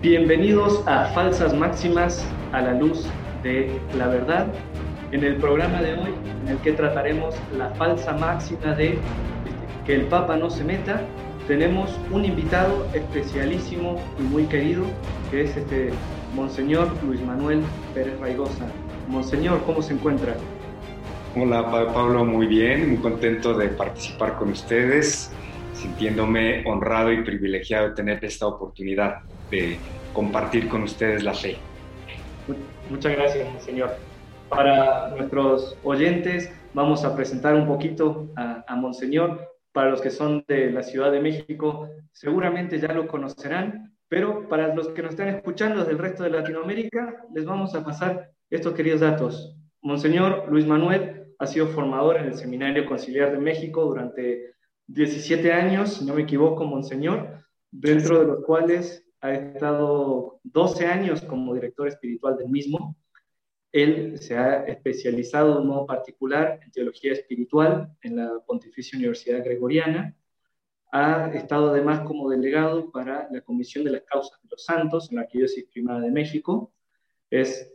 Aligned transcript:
Bienvenidos 0.00 0.80
a 0.86 1.06
Falsas 1.06 1.52
Máximas 1.52 2.24
a 2.52 2.60
la 2.60 2.74
luz 2.74 3.04
de 3.42 3.68
la 3.96 4.06
verdad. 4.06 4.46
En 5.10 5.24
el 5.24 5.38
programa 5.38 5.82
de 5.82 5.94
hoy, 5.94 6.14
en 6.42 6.48
el 6.52 6.58
que 6.58 6.70
trataremos 6.70 7.34
la 7.56 7.70
falsa 7.70 8.12
máxima 8.12 8.76
de 8.76 8.96
que 9.84 9.96
el 9.96 10.02
Papa 10.02 10.36
no 10.36 10.50
se 10.50 10.62
meta, 10.62 11.00
tenemos 11.48 11.90
un 12.12 12.24
invitado 12.24 12.86
especialísimo 12.94 14.00
y 14.20 14.22
muy 14.22 14.44
querido, 14.44 14.84
que 15.32 15.42
es 15.42 15.56
este 15.56 15.90
Monseñor 16.32 16.92
Luis 17.04 17.20
Manuel 17.22 17.62
Pérez 17.92 18.20
Raigosa. 18.20 18.66
Monseñor, 19.08 19.64
¿cómo 19.66 19.82
se 19.82 19.94
encuentra? 19.94 20.36
Hola 21.34 21.68
Pablo, 21.92 22.24
muy 22.24 22.46
bien, 22.46 22.90
muy 22.90 22.98
contento 22.98 23.52
de 23.52 23.66
participar 23.66 24.36
con 24.36 24.50
ustedes, 24.50 25.32
sintiéndome 25.78 26.64
honrado 26.66 27.12
y 27.12 27.22
privilegiado 27.22 27.88
de 27.88 27.94
tener 27.94 28.24
esta 28.24 28.46
oportunidad 28.46 29.20
de 29.50 29.78
compartir 30.12 30.68
con 30.68 30.82
ustedes 30.82 31.22
la 31.22 31.34
fe. 31.34 31.56
Muchas 32.90 33.12
gracias, 33.16 33.62
señor. 33.62 33.90
Para 34.48 35.10
nuestros 35.10 35.76
oyentes, 35.84 36.52
vamos 36.74 37.04
a 37.04 37.14
presentar 37.14 37.54
un 37.54 37.66
poquito 37.66 38.28
a, 38.36 38.64
a, 38.66 38.76
Monseñor. 38.76 39.46
Para 39.72 39.90
los 39.90 40.00
que 40.00 40.10
son 40.10 40.44
de 40.48 40.70
la 40.72 40.82
Ciudad 40.82 41.12
de 41.12 41.20
México, 41.20 41.88
seguramente 42.12 42.80
ya 42.80 42.92
lo 42.92 43.06
conocerán, 43.06 43.94
pero 44.08 44.48
para 44.48 44.74
los 44.74 44.88
que 44.88 45.02
nos 45.02 45.10
están 45.10 45.28
escuchando 45.28 45.84
del 45.84 45.98
resto 45.98 46.24
de 46.24 46.30
Latinoamérica, 46.30 47.22
les 47.34 47.44
vamos 47.44 47.74
a 47.74 47.84
pasar 47.84 48.30
estos 48.50 48.74
queridos 48.74 49.00
datos. 49.00 49.56
Monseñor 49.82 50.46
Luis 50.50 50.66
Manuel 50.66 51.34
ha 51.38 51.46
sido 51.46 51.68
formador 51.68 52.16
en 52.16 52.24
el 52.24 52.34
Seminario 52.34 52.86
Conciliar 52.86 53.30
de 53.30 53.38
México 53.38 53.84
durante 53.84 54.54
17 54.88 55.52
años, 55.52 55.94
si 55.94 56.04
no 56.04 56.14
me 56.14 56.22
equivoco, 56.22 56.64
Monseñor, 56.64 57.44
dentro 57.70 58.20
de 58.20 58.26
los 58.26 58.44
cuales 58.44 59.06
ha 59.20 59.32
estado 59.34 60.40
12 60.44 60.86
años 60.86 61.20
como 61.22 61.54
director 61.54 61.88
espiritual 61.88 62.38
del 62.38 62.48
mismo. 62.48 62.96
Él 63.70 64.18
se 64.18 64.36
ha 64.38 64.64
especializado 64.64 65.54
de 65.54 65.60
un 65.60 65.68
modo 65.68 65.86
particular 65.86 66.58
en 66.62 66.70
teología 66.72 67.12
espiritual 67.12 67.92
en 68.00 68.16
la 68.16 68.40
Pontificia 68.46 68.96
Universidad 68.96 69.44
Gregoriana. 69.44 70.16
Ha 70.90 71.30
estado 71.34 71.70
además 71.70 72.00
como 72.00 72.30
delegado 72.30 72.90
para 72.90 73.28
la 73.30 73.42
Comisión 73.42 73.84
de 73.84 73.90
las 73.90 74.02
Causas 74.04 74.40
de 74.42 74.48
los 74.50 74.64
Santos 74.64 75.10
en 75.10 75.16
la 75.16 75.22
Arquidiócesis 75.22 75.66
Primada 75.70 76.00
de 76.00 76.10
México. 76.10 76.72
Es 77.28 77.70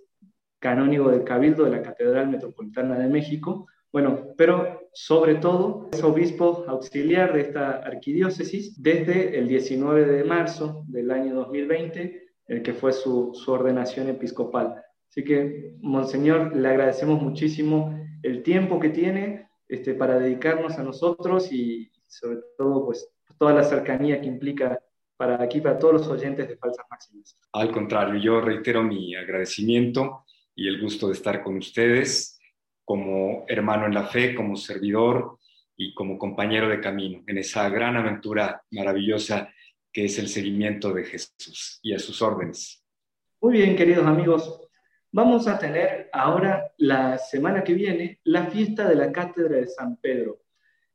canónigo 0.58 1.12
del 1.12 1.24
Cabildo 1.24 1.66
de 1.66 1.72
la 1.72 1.84
Catedral 1.84 2.30
Metropolitana 2.30 2.98
de 2.98 3.08
México 3.08 3.68
bueno, 3.94 4.34
pero 4.36 4.90
sobre 4.92 5.36
todo 5.36 5.90
es 5.94 6.04
obispo 6.04 6.66
auxiliar 6.68 7.32
de 7.32 7.42
esta 7.42 7.78
arquidiócesis 7.78 8.82
desde 8.82 9.38
el 9.38 9.48
19 9.48 10.06
de 10.06 10.24
marzo 10.24 10.84
del 10.88 11.12
año 11.12 11.36
2020, 11.36 12.28
el 12.48 12.64
que 12.64 12.74
fue 12.74 12.92
su, 12.92 13.32
su 13.36 13.52
ordenación 13.52 14.10
episcopal. 14.10 14.82
Así 15.08 15.24
que, 15.24 15.76
Monseñor, 15.80 16.56
le 16.56 16.68
agradecemos 16.68 17.22
muchísimo 17.22 17.96
el 18.24 18.42
tiempo 18.42 18.80
que 18.80 18.90
tiene 18.90 19.48
este, 19.68 19.94
para 19.94 20.18
dedicarnos 20.18 20.80
a 20.80 20.84
nosotros 20.84 21.52
y 21.52 21.92
sobre 22.08 22.40
todo 22.58 22.86
pues 22.88 23.08
toda 23.38 23.54
la 23.54 23.64
cercanía 23.64 24.20
que 24.20 24.28
implica 24.28 24.80
para 25.18 25.42
aquí, 25.42 25.62
para 25.62 25.78
todos 25.78 25.94
los 25.94 26.08
oyentes 26.08 26.48
de 26.48 26.58
Falsas 26.58 26.86
Máximas. 26.90 27.38
Al 27.52 27.72
contrario, 27.72 28.20
yo 28.20 28.42
reitero 28.42 28.82
mi 28.82 29.16
agradecimiento 29.16 30.26
y 30.56 30.68
el 30.68 30.82
gusto 30.82 31.08
de 31.08 31.14
estar 31.14 31.44
con 31.44 31.58
ustedes 31.58 32.40
como 32.86 33.46
hermano 33.48 33.86
en 33.86 33.94
la 33.94 34.06
fe, 34.06 34.36
como 34.36 34.56
servidor 34.56 35.38
y 35.76 35.94
como 35.94 36.18
compañero 36.18 36.70
de 36.70 36.82
camino 36.82 37.24
en 37.28 37.38
esa 37.38 37.70
gran 37.70 37.96
aventura 37.96 38.64
maravillosa 38.72 39.50
que 39.92 40.06
es 40.06 40.18
el 40.18 40.28
seguimiento 40.28 40.94
de 40.94 41.06
Jesús 41.06 41.80
y 41.84 41.94
a 41.94 42.00
sus 42.00 42.22
órdenes. 42.22 42.84
Muy 43.40 43.54
bien, 43.54 43.76
queridos 43.76 44.06
amigos, 44.06 44.62
vamos 45.12 45.48
a 45.48 45.60
tener 45.60 46.10
ahora 46.12 46.72
la 46.78 47.18
semana 47.18 47.64
que 47.64 47.74
viene 47.74 48.20
la 48.24 48.48
fiesta 48.48 48.90
de 48.90 48.96
la 48.96 49.12
Cátedra 49.12 49.58
de 49.58 49.68
San 49.68 49.98
Pedro. 49.98 50.40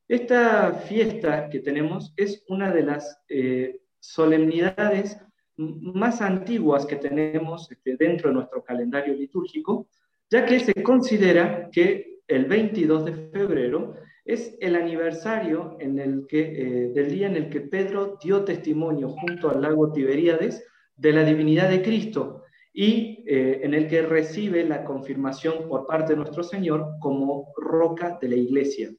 Esta 0.09 0.73
fiesta 0.73 1.49
que 1.49 1.61
tenemos 1.61 2.13
es 2.17 2.45
una 2.49 2.73
de 2.73 2.83
las 2.83 3.23
eh, 3.29 3.81
solemnidades 4.01 5.19
más 5.57 6.21
antiguas 6.21 6.87
que 6.87 6.97
tenemos 6.97 7.71
este, 7.71 7.97
dentro 7.97 8.31
de 8.31 8.35
nuestro 8.35 8.65
calendario 8.65 9.15
litúrgico 9.15 9.89
ya 10.31 10.45
que 10.47 10.61
se 10.61 10.75
considera 10.83 11.69
que 11.71 12.21
el 12.27 12.45
22 12.45 13.05
de 13.07 13.13
febrero 13.33 13.95
es 14.25 14.57
el 14.61 14.77
aniversario 14.77 15.79
eh, 15.81 16.91
del 16.95 17.11
día 17.11 17.27
en 17.29 17.37
el 17.37 17.49
que 17.49 17.63
Pedro 17.63 18.19
dio 18.23 18.45
testimonio 18.45 19.09
junto 19.09 19.51
al 19.51 19.63
lago 19.63 19.91
Tiberíades 19.91 20.63
de 20.97 21.13
la 21.13 21.25
divinidad 21.25 21.71
de 21.71 21.83
Cristo 21.83 22.45
y 22.75 23.25
eh, 23.27 23.61
en 23.63 23.73
el 23.73 23.89
que 23.89 24.03
recibe 24.03 24.65
la 24.65 24.85
confirmación 24.85 25.67
por 25.67 25.87
parte 25.87 26.13
de 26.13 26.19
nuestro 26.19 26.43
Señor 26.43 26.97
como 27.01 27.53
roca 27.57 28.19
de 28.21 28.29
la 28.29 28.37
iglesia. 28.37 28.93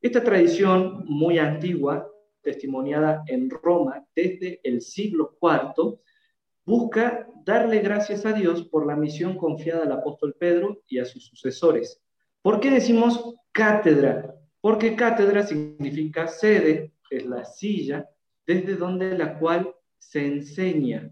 Esta 0.00 0.24
tradición 0.24 1.04
muy 1.06 1.38
antigua, 1.38 2.10
testimoniada 2.40 3.22
en 3.26 3.50
Roma 3.50 4.04
desde 4.16 4.58
el 4.64 4.80
siglo 4.80 5.36
IV, 5.40 6.00
busca 6.64 7.28
darle 7.44 7.80
gracias 7.80 8.24
a 8.24 8.32
Dios 8.32 8.64
por 8.68 8.86
la 8.86 8.96
misión 8.96 9.36
confiada 9.36 9.84
al 9.84 9.92
apóstol 9.92 10.34
Pedro 10.38 10.82
y 10.88 10.98
a 10.98 11.04
sus 11.04 11.26
sucesores. 11.26 12.00
¿Por 12.40 12.60
qué 12.60 12.70
decimos 12.70 13.34
cátedra? 13.52 14.34
Porque 14.60 14.96
cátedra 14.96 15.42
significa 15.44 16.28
sede, 16.28 16.92
es 17.10 17.26
la 17.26 17.44
silla, 17.44 18.08
desde 18.46 18.76
donde 18.76 19.16
la 19.16 19.38
cual 19.38 19.74
se 19.98 20.26
enseña. 20.26 21.10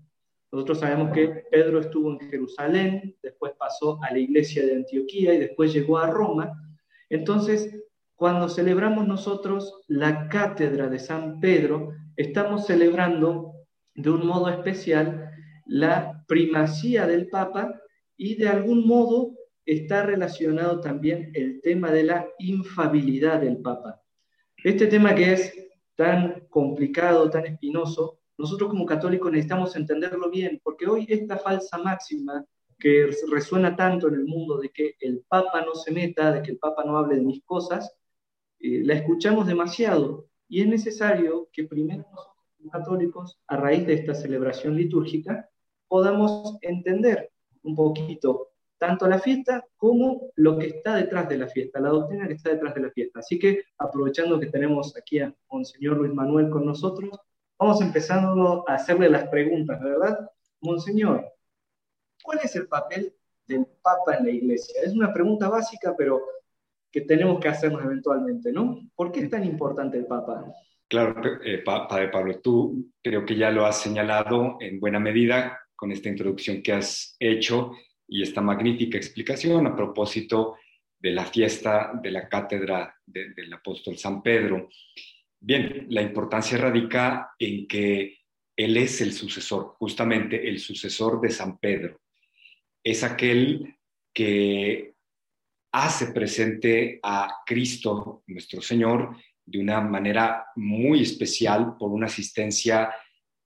Nosotros 0.51 0.81
sabemos 0.81 1.13
que 1.13 1.45
Pedro 1.51 1.81
estuvo 1.81 2.11
en 2.11 2.31
Jerusalén, 2.31 3.17
después 3.23 3.53
pasó 3.59 4.03
a 4.03 4.11
la 4.11 4.19
iglesia 4.19 4.65
de 4.67 4.75
Antioquía 4.75 5.35
y 5.35 5.39
después 5.39 5.73
llegó 5.73 5.99
a 5.99 6.11
Roma. 6.11 6.53
Entonces, 7.09 7.77
cuando 8.17 8.49
celebramos 8.49 9.07
nosotros 9.07 9.81
la 9.87 10.29
cátedra 10.29 10.89
de 10.89 10.99
San 10.99 11.41
Pedro, 11.41 11.93
estamos 12.17 12.67
celebrando 12.67 13.53
de 13.95 14.11
un 14.11 14.27
modo 14.27 14.49
especial 14.49 15.30
la 15.71 16.25
primacía 16.27 17.07
del 17.07 17.29
Papa 17.29 17.81
y 18.17 18.35
de 18.35 18.49
algún 18.49 18.89
modo 18.89 19.37
está 19.65 20.03
relacionado 20.03 20.81
también 20.81 21.31
el 21.33 21.61
tema 21.61 21.93
de 21.93 22.03
la 22.03 22.27
infabilidad 22.41 23.41
del 23.41 23.59
Papa. 23.59 24.03
Este 24.57 24.89
tema 24.89 25.15
que 25.15 25.33
es 25.33 25.55
tan 25.95 26.47
complicado, 26.51 27.31
tan 27.31 27.47
espinoso, 27.47 28.19
nosotros 28.37 28.69
como 28.69 28.85
católicos 28.85 29.31
necesitamos 29.31 29.77
entenderlo 29.77 30.29
bien, 30.29 30.61
porque 30.65 30.89
hoy 30.89 31.07
esta 31.09 31.39
falsa 31.39 31.79
máxima 31.79 32.45
que 32.77 33.09
resuena 33.31 33.77
tanto 33.77 34.09
en 34.09 34.15
el 34.15 34.25
mundo 34.25 34.59
de 34.59 34.71
que 34.71 34.97
el 34.99 35.23
Papa 35.29 35.65
no 35.65 35.77
se 35.77 35.93
meta, 35.93 36.33
de 36.33 36.43
que 36.43 36.51
el 36.51 36.59
Papa 36.59 36.83
no 36.85 36.99
hable 36.99 37.15
de 37.15 37.23
mis 37.23 37.45
cosas, 37.45 37.95
eh, 38.59 38.83
la 38.83 38.95
escuchamos 38.95 39.47
demasiado 39.47 40.27
y 40.49 40.63
es 40.63 40.67
necesario 40.67 41.49
que 41.53 41.65
primero 41.65 42.05
nosotros 42.11 42.37
católicos, 42.73 43.39
a 43.47 43.57
raíz 43.57 43.87
de 43.87 43.95
esta 43.95 44.15
celebración 44.15 44.77
litúrgica, 44.77 45.50
podamos 45.91 46.57
entender 46.63 47.33
un 47.65 47.75
poquito 47.75 48.53
tanto 48.79 49.09
la 49.09 49.19
fiesta 49.19 49.63
como 49.77 50.31
lo 50.37 50.57
que 50.57 50.69
está 50.69 50.95
detrás 50.95 51.29
de 51.29 51.37
la 51.37 51.49
fiesta, 51.49 51.81
la 51.81 51.91
doctrina 51.91 52.29
que 52.29 52.35
está 52.35 52.51
detrás 52.51 52.75
de 52.75 52.81
la 52.83 52.91
fiesta. 52.91 53.19
Así 53.19 53.39
que 53.39 53.65
aprovechando 53.77 54.39
que 54.39 54.47
tenemos 54.47 54.97
aquí 54.97 55.19
a 55.19 55.35
Monseñor 55.51 55.97
Luis 55.97 56.15
Manuel 56.15 56.49
con 56.49 56.65
nosotros, 56.65 57.19
vamos 57.59 57.83
empezando 57.83 58.65
a 58.69 58.75
hacerle 58.75 59.11
las 59.11 59.29
preguntas, 59.29 59.81
¿verdad? 59.83 60.31
Monseñor, 60.61 61.27
¿cuál 62.23 62.39
es 62.43 62.55
el 62.55 62.69
papel 62.69 63.13
del 63.47 63.67
Papa 63.83 64.15
en 64.15 64.27
la 64.27 64.31
Iglesia? 64.31 64.81
Es 64.83 64.93
una 64.93 65.13
pregunta 65.13 65.49
básica, 65.49 65.95
pero 65.99 66.23
que 66.93 67.01
tenemos 67.01 67.41
que 67.41 67.49
hacernos 67.49 67.85
eventualmente, 67.85 68.53
¿no? 68.53 68.79
¿Por 68.95 69.11
qué 69.11 69.21
es 69.21 69.31
tan 69.31 69.45
importante 69.45 69.99
el 69.99 70.07
Papa? 70.07 70.47
Claro, 70.89 71.21
eh, 71.45 71.63
Padre 71.65 72.09
Pablo, 72.09 72.41
tú 72.41 72.93
creo 73.03 73.27
que 73.27 73.37
ya 73.37 73.51
lo 73.51 73.67
has 73.67 73.81
señalado 73.81 74.57
en 74.61 74.81
buena 74.81 75.01
medida 75.01 75.59
con 75.81 75.93
esta 75.93 76.11
introducción 76.11 76.61
que 76.61 76.75
has 76.75 77.17
hecho 77.19 77.73
y 78.07 78.23
esta 78.23 78.43
magnífica 78.43 78.99
explicación 78.99 79.67
a 79.67 79.75
propósito 79.75 80.57
de 80.99 81.11
la 81.13 81.25
fiesta 81.25 81.93
de 82.03 82.11
la 82.11 82.29
cátedra 82.29 82.95
del 83.07 83.51
apóstol 83.51 83.97
San 83.97 84.23
Pedro. 84.23 84.69
Bien, 85.41 85.87
la 85.89 86.03
importancia 86.03 86.59
radica 86.59 87.31
en 87.39 87.67
que 87.67 88.19
él 88.55 88.77
es 88.77 89.01
el 89.01 89.15
sucesor, 89.15 89.77
justamente 89.79 90.47
el 90.47 90.59
sucesor 90.59 91.19
de 91.19 91.31
San 91.31 91.57
Pedro. 91.57 91.99
Es 92.85 93.03
aquel 93.03 93.75
que 94.13 94.93
hace 95.73 96.09
presente 96.09 97.01
a 97.03 97.37
Cristo, 97.47 98.23
nuestro 98.27 98.61
Señor, 98.61 99.17
de 99.47 99.61
una 99.61 99.81
manera 99.81 100.45
muy 100.57 101.01
especial 101.01 101.79
por 101.79 101.91
una 101.91 102.05
asistencia 102.05 102.91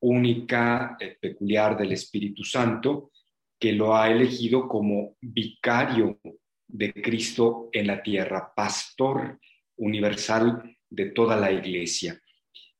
única, 0.04 0.96
eh, 1.00 1.16
peculiar 1.20 1.76
del 1.76 1.92
Espíritu 1.92 2.44
Santo, 2.44 3.10
que 3.58 3.72
lo 3.72 3.96
ha 3.96 4.10
elegido 4.10 4.68
como 4.68 5.16
vicario 5.20 6.20
de 6.68 6.92
Cristo 6.92 7.70
en 7.72 7.86
la 7.86 8.02
tierra, 8.02 8.52
pastor 8.54 9.40
universal 9.76 10.76
de 10.90 11.06
toda 11.06 11.36
la 11.36 11.50
iglesia. 11.50 12.20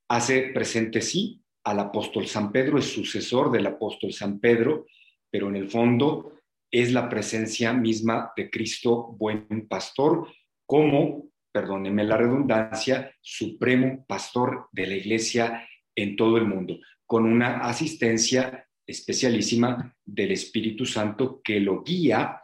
Hace 0.08 0.50
presente, 0.52 1.00
sí, 1.00 1.40
al 1.64 1.80
apóstol 1.80 2.26
San 2.26 2.52
Pedro, 2.52 2.78
es 2.78 2.92
sucesor 2.92 3.50
del 3.50 3.66
apóstol 3.66 4.12
San 4.12 4.38
Pedro, 4.38 4.86
pero 5.30 5.48
en 5.48 5.56
el 5.56 5.70
fondo 5.70 6.32
es 6.70 6.92
la 6.92 7.08
presencia 7.08 7.72
misma 7.72 8.32
de 8.36 8.50
Cristo, 8.50 9.14
buen 9.18 9.66
pastor, 9.66 10.28
como, 10.66 11.30
perdónenme 11.52 12.04
la 12.04 12.18
redundancia, 12.18 13.14
supremo 13.22 14.04
pastor 14.06 14.68
de 14.72 14.86
la 14.86 14.94
iglesia 14.94 15.66
en 15.96 16.16
todo 16.16 16.36
el 16.36 16.46
mundo, 16.46 16.78
con 17.06 17.24
una 17.24 17.58
asistencia 17.58 18.66
especialísima 18.86 19.94
del 20.04 20.32
Espíritu 20.32 20.84
Santo 20.84 21.40
que 21.42 21.60
lo 21.60 21.82
guía, 21.82 22.40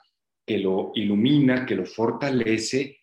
que 0.46 0.58
lo 0.58 0.92
ilumina, 0.94 1.66
que 1.66 1.74
lo 1.74 1.84
fortalece 1.84 2.98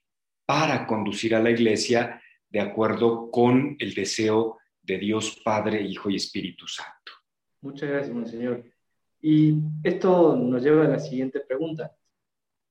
para 0.45 0.87
conducir 0.87 1.35
a 1.35 1.41
la 1.41 1.51
iglesia 1.51 2.21
de 2.49 2.59
acuerdo 2.59 3.29
con 3.29 3.75
el 3.79 3.93
deseo 3.93 4.57
de 4.81 4.97
Dios 4.97 5.41
Padre, 5.43 5.81
Hijo 5.81 6.09
y 6.09 6.15
Espíritu 6.15 6.67
Santo. 6.67 7.11
Muchas 7.61 7.89
gracias, 7.89 8.15
Monseñor. 8.15 8.63
Y 9.21 9.55
esto 9.83 10.35
nos 10.35 10.63
lleva 10.63 10.85
a 10.85 10.89
la 10.89 10.99
siguiente 10.99 11.41
pregunta. 11.41 11.95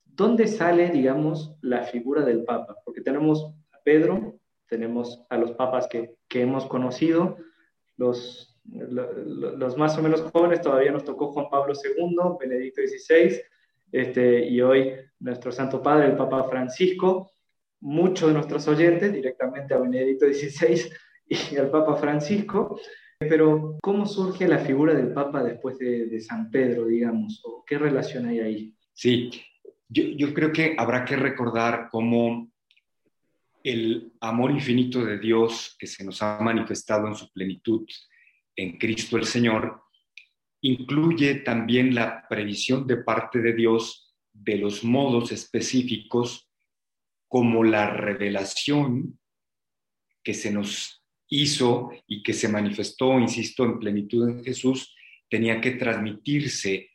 ¿Dónde 0.05 0.47
sale, 0.47 0.89
digamos, 0.89 1.57
la 1.61 1.83
figura 1.85 2.25
del 2.25 2.45
Papa? 2.45 2.77
Porque 2.85 3.03
tenemos 3.03 3.53
a 3.73 3.79
Pedro, 3.85 4.39
tenemos 4.67 5.23
a 5.29 5.37
los 5.37 5.53
papas 5.53 5.87
que, 5.89 6.17
que 6.29 6.41
hemos 6.41 6.65
conocido, 6.67 7.37
los, 7.97 8.56
los, 8.73 9.77
más 9.77 9.97
o 9.99 10.03
menos 10.03 10.23
jóvenes 10.33 10.61
todavía 10.61 10.93
nos 10.93 11.05
tocó 11.05 11.33
Juan 11.33 11.47
Pablo 11.51 11.75
II, 11.75 12.17
Benedicto 12.41 12.83
XVI, 12.83 13.41
este, 13.93 14.47
y 14.47 14.61
hoy 14.61 14.93
nuestro 15.21 15.53
Santo 15.53 15.83
Padre, 15.83 16.07
el 16.07 16.17
Papa 16.17 16.45
Francisco, 16.45 17.31
muchos 17.81 18.29
de 18.29 18.35
nuestros 18.35 18.67
oyentes 18.69 19.13
directamente 19.13 19.75
a 19.75 19.79
Benedicto 19.79 20.27
XVI 20.27 20.91
y 21.29 21.57
al 21.57 21.71
Papa 21.71 21.97
Francisco. 21.97 22.81
Pero, 23.19 23.79
¿cómo 23.83 24.05
surge 24.05 24.47
la 24.47 24.59
figura 24.59 24.93
del 24.93 25.13
Papa 25.13 25.43
después 25.43 25.79
de, 25.79 26.21
San 26.21 26.51
Pedro, 26.51 26.87
digamos? 26.87 27.41
¿O 27.45 27.65
¿Qué 27.67 27.79
relación 27.79 28.27
hay 28.27 28.41
ahí? 28.41 28.75
Sí, 28.93 29.31
yo, 29.89 30.05
yo, 30.05 30.35
creo 30.35 30.53
que 30.53 30.75
habrá 30.77 31.05
que 31.05 31.17
recordar 31.17 31.89
cómo 31.91 32.51
el 33.65 34.13
amor 34.21 34.51
infinito 34.51 35.03
de 35.03 35.19
Dios 35.19 35.77
que 35.79 35.87
se 35.87 36.05
nos 36.05 36.23
ha 36.23 36.39
manifestado 36.41 37.07
en 37.09 37.15
su 37.15 37.33
plenitud 37.33 37.87
en 38.57 38.79
Cristo 38.79 39.17
el 39.17 39.27
Señor 39.27 39.83
incluye 40.63 41.37
también 41.37 41.95
la 41.95 42.27
previsión 42.29 42.87
de 42.87 42.97
parte 42.97 43.41
de 43.41 43.53
Dios 43.53 44.15
de 44.33 44.57
los 44.57 44.83
modos 44.83 45.31
específicos 45.31 46.51
como 47.29 47.63
la 47.63 47.91
revelación 47.91 49.19
que 50.23 50.35
se 50.35 50.51
nos 50.51 51.05
hizo 51.29 51.91
y 52.07 52.23
que 52.23 52.33
se 52.33 52.49
manifestó, 52.49 53.19
insisto, 53.19 53.65
en 53.65 53.79
plenitud 53.79 54.29
en 54.29 54.45
Jesús, 54.45 54.95
tenía 55.29 55.61
que 55.61 55.73
transmitirse 55.73 56.91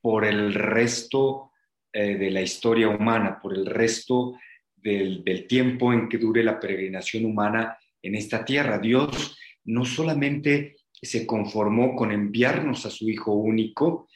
por 0.00 0.24
el 0.24 0.54
resto 0.54 1.52
eh, 1.92 2.16
de 2.16 2.30
la 2.30 2.42
historia 2.42 2.88
humana, 2.88 3.38
por 3.40 3.54
el 3.54 3.66
resto 3.66 4.38
del, 4.76 5.24
del 5.24 5.46
tiempo 5.46 5.92
en 5.92 6.08
que 6.08 6.18
dure 6.18 6.42
la 6.42 6.60
peregrinación 6.60 7.24
humana 7.24 7.76
en 8.02 8.14
esta 8.14 8.44
tierra. 8.44 8.78
Dios 8.78 9.36
no 9.64 9.84
solamente 9.84 10.76
se 11.02 11.26
conformó 11.26 11.94
con 11.94 12.12
enviarnos 12.12 12.86
a 12.86 12.90
su 12.90 13.08
Hijo 13.08 13.32
único, 13.32 14.08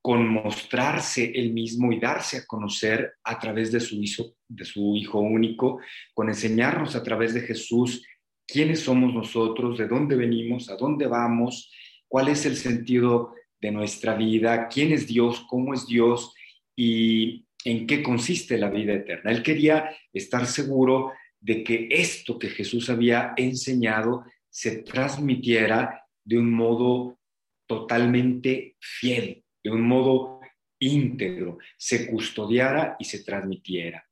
con 0.00 0.28
mostrarse 0.28 1.32
él 1.34 1.52
mismo 1.52 1.92
y 1.92 1.98
darse 1.98 2.38
a 2.38 2.46
conocer 2.46 3.14
a 3.24 3.38
través 3.38 3.72
de 3.72 3.80
su, 3.80 3.96
hijo, 3.96 4.34
de 4.48 4.64
su 4.64 4.94
Hijo 4.96 5.20
único, 5.20 5.80
con 6.14 6.28
enseñarnos 6.28 6.96
a 6.96 7.02
través 7.02 7.34
de 7.34 7.42
Jesús 7.42 8.06
quiénes 8.46 8.80
somos 8.80 9.12
nosotros, 9.12 9.76
de 9.76 9.86
dónde 9.86 10.16
venimos, 10.16 10.70
a 10.70 10.76
dónde 10.76 11.06
vamos, 11.06 11.70
cuál 12.08 12.28
es 12.28 12.46
el 12.46 12.56
sentido 12.56 13.34
de 13.60 13.70
nuestra 13.70 14.14
vida, 14.14 14.68
quién 14.68 14.92
es 14.92 15.06
Dios, 15.06 15.44
cómo 15.48 15.74
es 15.74 15.86
Dios 15.86 16.34
y 16.74 17.44
en 17.64 17.86
qué 17.86 18.02
consiste 18.02 18.56
la 18.56 18.70
vida 18.70 18.94
eterna. 18.94 19.30
Él 19.30 19.42
quería 19.42 19.90
estar 20.12 20.46
seguro 20.46 21.12
de 21.40 21.62
que 21.62 21.88
esto 21.90 22.38
que 22.38 22.48
Jesús 22.48 22.88
había 22.88 23.34
enseñado 23.36 24.24
se 24.48 24.82
transmitiera 24.82 26.07
de 26.28 26.36
un 26.36 26.52
modo 26.52 27.18
totalmente 27.66 28.76
fiel, 28.78 29.42
de 29.64 29.70
un 29.70 29.80
modo 29.80 30.40
íntegro, 30.78 31.56
se 31.78 32.06
custodiara 32.06 32.96
y 32.98 33.04
se 33.06 33.24
transmitiera. 33.24 34.04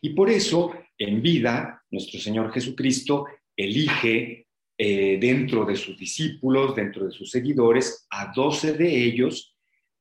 Y 0.00 0.10
por 0.10 0.28
eso, 0.28 0.74
en 0.98 1.22
vida, 1.22 1.80
nuestro 1.90 2.18
Señor 2.18 2.52
Jesucristo 2.52 3.26
elige 3.56 4.48
eh, 4.76 5.18
dentro 5.20 5.64
de 5.64 5.76
sus 5.76 5.96
discípulos, 5.96 6.74
dentro 6.74 7.06
de 7.06 7.12
sus 7.12 7.30
seguidores, 7.30 8.08
a 8.10 8.32
doce 8.34 8.72
de 8.72 9.04
ellos 9.04 9.56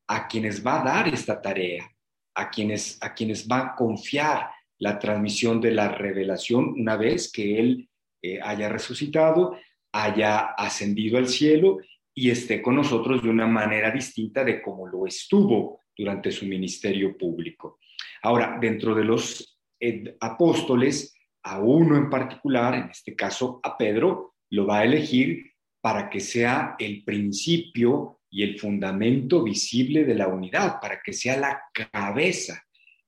a 0.08 0.28
quienes 0.28 0.66
va 0.66 0.82
a 0.82 0.84
dar 0.84 1.14
esta 1.14 1.40
tarea, 1.40 1.88
a 2.34 2.50
quienes, 2.50 2.98
a 3.02 3.14
quienes 3.14 3.48
va 3.48 3.60
a 3.60 3.76
confiar 3.76 4.50
la 4.80 4.98
transmisión 4.98 5.62
de 5.62 5.72
la 5.72 5.90
revelación 5.90 6.74
una 6.76 6.98
vez 6.98 7.32
que 7.32 7.60
Él 7.60 7.88
eh, 8.24 8.40
haya 8.42 8.68
resucitado, 8.68 9.56
haya 9.92 10.40
ascendido 10.58 11.18
al 11.18 11.28
cielo 11.28 11.80
y 12.14 12.30
esté 12.30 12.62
con 12.62 12.76
nosotros 12.76 13.24
de 13.24 13.30
una 13.30 13.48
manera 13.48 13.92
distinta 13.92 14.44
de 14.44 14.62
como 14.62 14.88
lo 14.88 15.06
estuvo 15.06 15.82
durante 15.98 16.32
su 16.32 16.46
ministerio 16.46 17.18
público. 17.18 17.80
Ahora, 18.24 18.58
dentro 18.60 18.96
de 18.96 19.04
los 19.04 19.60
eh, 19.80 20.16
apóstoles, 20.20 21.16
a 21.44 21.60
uno 21.60 21.98
en 21.98 22.10
particular, 22.10 22.76
en 22.76 22.90
este 22.90 23.16
caso 23.16 23.60
a 23.64 23.78
Pedro, 23.78 24.36
lo 24.52 24.68
va 24.68 24.80
a 24.80 24.86
elegir 24.86 25.54
para 25.82 26.10
que 26.10 26.20
sea 26.20 26.76
el 26.78 27.04
principio 27.04 28.20
y 28.30 28.44
el 28.44 28.60
fundamento 28.60 29.44
visible 29.44 30.06
de 30.06 30.16
la 30.16 30.28
unidad, 30.28 30.80
para 30.80 31.02
que 31.02 31.14
sea 31.14 31.38
la 31.38 31.62
cabeza 31.74 32.64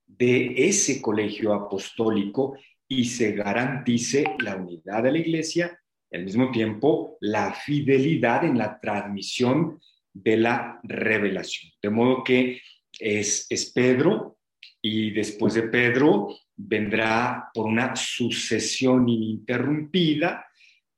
de 0.06 0.54
ese 0.68 1.02
colegio 1.02 1.54
apostólico 1.54 2.58
y 2.88 3.06
se 3.06 3.34
garantice 3.34 4.26
la 4.40 4.56
unidad 4.56 5.04
de 5.04 5.12
la 5.12 5.18
iglesia 5.20 5.80
al 6.14 6.24
mismo 6.24 6.52
tiempo 6.52 7.18
la 7.22 7.54
fidelidad 7.54 8.46
en 8.46 8.58
la 8.58 8.80
transmisión 8.80 9.80
de 10.14 10.38
la 10.38 10.80
revelación. 10.84 11.72
De 11.82 11.90
modo 11.90 12.24
que 12.24 12.62
es, 13.00 13.48
es 13.50 13.72
Pedro 13.72 14.38
y 14.82 15.12
después 15.12 15.56
de 15.56 15.64
Pedro 15.64 16.36
vendrá 16.56 17.50
por 17.54 17.66
una 17.66 17.96
sucesión 17.96 19.10
ininterrumpida 19.10 20.46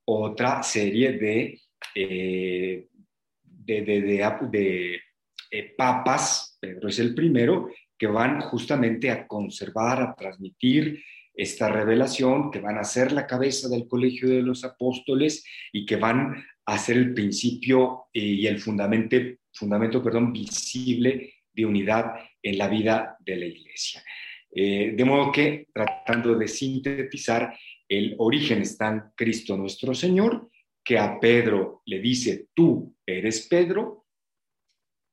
otra 0.05 0.61
serie 0.61 1.13
de, 1.13 1.61
eh, 1.95 2.87
de, 3.43 3.81
de, 3.81 5.01
eh, 5.51 5.73
papas, 5.77 6.57
Pedro 6.59 6.89
es 6.89 6.99
el 6.99 7.15
primero, 7.15 7.69
que 7.97 8.07
van 8.07 8.41
justamente 8.41 9.09
a 9.09 9.25
conservar, 9.25 10.01
a 10.01 10.13
transmitir 10.13 11.01
esta 11.35 11.69
revelación, 11.69 12.51
que 12.51 12.59
van 12.59 12.77
a 12.77 12.83
ser 12.83 13.11
la 13.11 13.27
cabeza 13.27 13.67
del 13.69 13.87
colegio 13.87 14.29
de 14.29 14.41
los 14.41 14.63
apóstoles 14.63 15.45
y 15.71 15.85
que 15.85 15.95
van 15.97 16.43
a 16.65 16.77
ser 16.77 16.97
el 16.97 17.13
principio 17.13 18.05
eh, 18.13 18.19
y 18.19 18.47
el 18.47 18.59
fundamento, 18.59 19.17
fundamento 19.53 20.03
perdón, 20.03 20.33
visible 20.33 21.33
de 21.53 21.65
unidad 21.65 22.13
en 22.41 22.57
la 22.57 22.67
vida 22.67 23.17
de 23.19 23.35
la 23.35 23.45
iglesia. 23.45 24.03
Eh, 24.51 24.93
de 24.95 25.05
modo 25.05 25.31
que, 25.31 25.67
tratando 25.73 26.35
de 26.35 26.47
sintetizar, 26.47 27.57
el 27.87 28.15
origen 28.17 28.61
está 28.61 28.89
en 28.89 29.03
Cristo 29.15 29.57
nuestro 29.57 29.93
Señor, 29.93 30.49
que 30.83 30.97
a 30.97 31.19
Pedro 31.19 31.81
le 31.85 31.99
dice, 31.99 32.47
tú 32.53 32.95
eres 33.05 33.47
Pedro, 33.47 34.05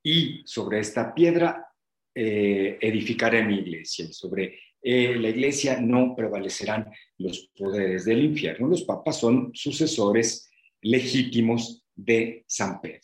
y 0.05 0.43
sobre 0.45 0.81
esta 0.81 1.15
piedra 1.15 1.67
eh, 2.15 2.79
edificaré 2.81 3.45
mi 3.45 3.59
iglesia. 3.59 4.07
Y 4.07 4.13
sobre 4.13 4.59
eh, 4.83 5.17
la 5.17 5.29
iglesia 5.29 5.81
no 5.81 6.15
prevalecerán 6.17 6.91
los 7.19 7.51
poderes 7.57 8.05
del 8.05 8.25
infierno. 8.25 8.69
Los 8.69 8.83
papas 8.83 9.21
son 9.21 9.51
sucesores 9.55 10.51
legítimos 10.81 11.87
de 11.95 12.45
San 12.49 12.81
Pedro. 12.81 13.01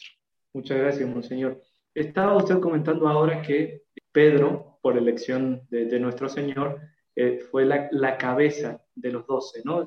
Muchas 0.53 0.79
gracias, 0.79 1.09
Monseñor. 1.09 1.63
Estaba 1.95 2.37
usted 2.37 2.59
comentando 2.59 3.09
ahora 3.09 3.43
que 3.43 3.83
Pedro, 4.11 4.79
por 4.83 4.97
elección 4.97 5.63
de, 5.71 6.01
nuestro 6.01 6.29
Señor, 6.29 6.81
eh, 7.15 7.39
fue 7.51 7.65
la, 7.65 8.17
cabeza 8.19 8.83
de 8.95 9.13
los 9.13 9.27
doce, 9.27 9.61
¿no? 9.65 9.87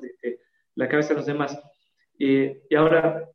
la 0.74 0.88
cabeza 0.88 1.10
de 1.10 1.16
los 1.16 1.26
demás. 1.26 1.60
y 2.18 2.74
ahora 2.74 3.28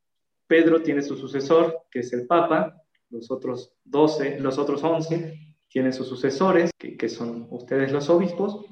Pedro 0.47 0.81
tiene 0.81 1.01
su 1.01 1.15
sucesor, 1.17 1.83
que 1.91 1.99
es 1.99 2.13
el 2.13 2.25
Papa, 2.25 2.81
los 3.09 3.29
otros 3.29 3.73
doce, 3.83 4.39
los 4.39 4.57
otros 4.57 4.83
once 4.83 5.46
tienen 5.69 5.93
sus 5.93 6.07
sucesores, 6.07 6.71
que, 6.77 7.09
son 7.09 7.47
ustedes 7.51 7.91
los 7.91 8.09
obispos. 8.09 8.65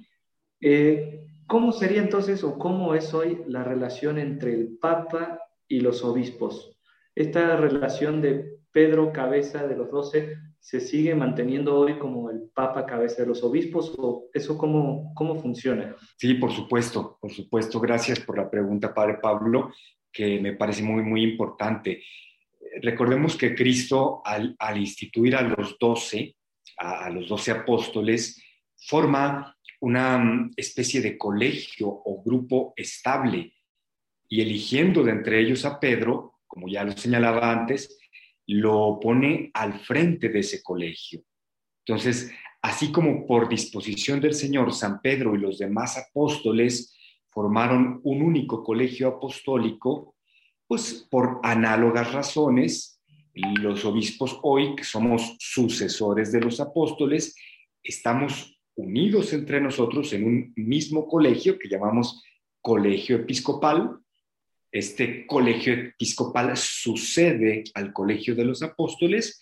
Eh, 0.62 1.26
¿Cómo 1.48 1.72
sería 1.72 2.02
entonces 2.02 2.44
o 2.44 2.58
cómo 2.58 2.96
es 2.96 3.14
hoy 3.14 3.44
la 3.48 3.64
relación 3.64 4.18
entre 4.18 4.54
el 4.54 4.78
Papa 4.78 5.40
y 5.68 5.82
los 5.82 6.04
obispos? 6.04 6.78
Esta 7.14 7.56
relación 7.56 8.22
de 8.22 8.56
Pedro, 8.72 9.14
cabeza 9.14 9.66
de 9.68 9.78
los 9.78 9.90
doce, 9.90 10.38
¿se 10.60 10.80
sigue 10.80 11.14
manteniendo 11.14 11.78
hoy 11.78 12.00
como 12.00 12.30
el 12.32 12.50
Papa 12.54 12.86
cabeza 12.86 13.22
de 13.22 13.28
los 13.28 13.44
obispos 13.44 13.94
o 13.98 14.30
eso 14.34 14.58
cómo, 14.58 15.14
cómo 15.14 15.36
funciona? 15.36 15.96
Sí, 16.18 16.34
por 16.34 16.52
supuesto, 16.52 17.18
por 17.22 17.32
supuesto. 17.32 17.80
Gracias 17.80 18.20
por 18.20 18.38
la 18.38 18.50
pregunta, 18.50 18.94
Padre 18.94 19.20
Pablo, 19.22 19.72
que 20.12 20.40
me 20.40 20.54
parece 20.54 20.82
muy, 20.82 21.04
muy 21.04 21.24
importante. 21.24 22.02
recordemos 22.82 23.38
que 23.38 23.54
Cristo 23.54 24.22
al, 24.26 24.56
instituir 24.76 25.36
a 25.36 25.42
los 25.42 25.78
doce, 25.80 26.36
a, 26.78 27.10
los 27.10 27.28
doce 27.28 27.52
apóstoles, 27.52 28.42
forma 28.76 29.56
una 29.80 30.18
mm, 30.18 30.52
especie 30.56 31.02
de 31.02 31.18
colegio 31.18 31.88
o 31.88 32.24
grupo 32.24 32.74
estable 32.76 33.54
y 34.28 34.42
eligiendo 34.42 35.04
de 35.04 35.12
entre 35.12 35.40
ellos 35.40 35.66
a 35.66 35.80
Pedro, 35.80 36.40
como 36.48 36.68
ya 36.68 36.84
lo 36.84 36.92
señalaba 36.94 37.52
antes, 37.52 37.98
lo 38.48 39.00
pone 39.02 39.52
al 39.54 39.80
frente 39.80 40.30
de 40.30 40.40
ese 40.40 40.62
colegio. 40.64 41.24
Entonces, 41.86 42.32
así 42.62 42.92
como 42.92 43.26
por 43.26 43.48
disposición 43.48 44.20
del 44.20 44.34
Señor, 44.34 44.74
San 44.74 45.02
Pedro 45.02 45.36
y 45.36 45.40
los 45.40 45.58
demás 45.60 45.98
apóstoles 45.98 46.96
formaron 47.30 48.00
un 48.04 48.22
único 48.22 48.64
colegio 48.64 49.08
apostólico, 49.10 50.16
pues 50.68 51.08
por 51.12 51.40
análogas 51.44 52.12
razones, 52.12 52.95
los 53.36 53.84
obispos 53.86 54.40
hoy, 54.44 54.76
que 54.76 54.84
somos 54.84 55.36
sucesores 55.40 56.32
de 56.32 56.42
los 56.42 56.60
apóstoles, 56.60 57.36
estamos 57.84 58.58
unidos 58.76 59.34
entre 59.34 59.62
nosotros 59.62 60.12
en 60.14 60.26
un 60.26 60.54
mismo 60.56 61.08
colegio 61.08 61.60
que 61.60 61.70
llamamos 61.70 62.24
colegio 62.62 63.18
episcopal. 63.18 64.00
Este 64.72 65.26
colegio 65.28 65.74
episcopal 65.74 66.56
sucede 66.56 67.64
al 67.74 67.94
colegio 67.94 68.36
de 68.36 68.46
los 68.46 68.64
apóstoles 68.64 69.40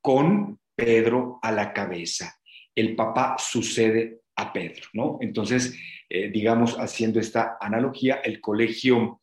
con 0.00 0.58
Pedro 0.74 1.38
a 1.42 1.52
la 1.52 1.72
cabeza. 1.72 2.38
El 2.74 2.94
Papa 2.94 3.36
sucede 3.38 4.20
a 4.36 4.52
Pedro, 4.52 4.86
¿no? 4.94 5.18
Entonces, 5.20 5.76
eh, 6.08 6.30
digamos, 6.30 6.76
haciendo 6.78 7.20
esta 7.20 7.58
analogía, 7.60 8.16
el 8.24 8.40
colegio 8.40 9.20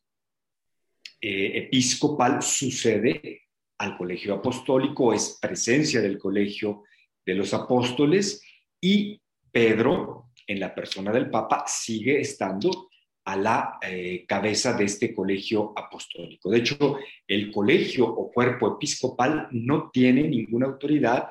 eh, 1.20 1.52
episcopal 1.54 2.42
sucede 2.42 3.47
al 3.78 3.96
colegio 3.96 4.34
apostólico, 4.34 5.12
es 5.12 5.38
presencia 5.40 6.00
del 6.00 6.18
colegio 6.18 6.84
de 7.24 7.34
los 7.34 7.54
apóstoles 7.54 8.42
y 8.80 9.20
Pedro, 9.50 10.30
en 10.46 10.60
la 10.60 10.74
persona 10.74 11.12
del 11.12 11.30
Papa, 11.30 11.64
sigue 11.66 12.20
estando 12.20 12.88
a 13.24 13.36
la 13.36 13.78
eh, 13.82 14.24
cabeza 14.26 14.72
de 14.72 14.84
este 14.84 15.14
colegio 15.14 15.72
apostólico. 15.76 16.50
De 16.50 16.58
hecho, 16.58 16.98
el 17.26 17.50
colegio 17.50 18.06
o 18.06 18.32
cuerpo 18.32 18.74
episcopal 18.76 19.48
no 19.50 19.90
tiene 19.90 20.22
ninguna 20.26 20.66
autoridad 20.66 21.30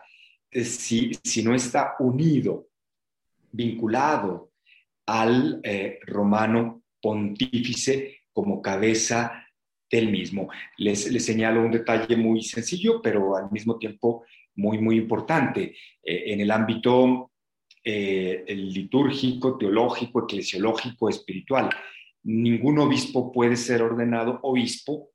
eh, 0.52 0.64
si, 0.64 1.12
si, 1.24 1.44
no 1.44 1.56
está 1.56 1.96
unido, 2.00 2.68
vinculado 3.52 4.52
al 5.08 5.60
eh, 5.64 6.00
romano 6.06 6.84
pontífice 7.02 8.22
como 8.32 8.62
cabeza 8.62 9.47
del 9.90 10.12
mismo. 10.12 10.50
Les, 10.78 11.12
les, 11.12 11.24
señalo 11.26 11.62
un 11.62 11.72
detalle 11.72 12.16
muy 12.16 12.42
sencillo, 12.44 13.02
pero 13.02 13.36
al 13.36 13.52
mismo 13.52 13.78
tiempo 13.78 14.26
muy, 14.56 14.80
muy 14.80 14.98
importante. 14.98 15.76
Eh, 16.04 16.34
en 16.34 16.42
el 16.42 16.52
ámbito 16.52 17.32
eh, 17.84 18.44
el 18.48 18.70
litúrgico, 18.74 19.58
teológico, 19.58 20.24
eclesiológico, 20.24 21.10
espiritual, 21.10 21.70
ningún 22.24 22.80
obispo 22.80 23.32
puede 23.32 23.56
ser 23.56 23.82
ordenado 23.82 24.40
obispo 24.44 25.12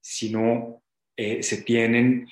si 0.00 0.30
no 0.30 0.82
eh, 1.16 1.42
se 1.42 1.62
tienen 1.62 2.28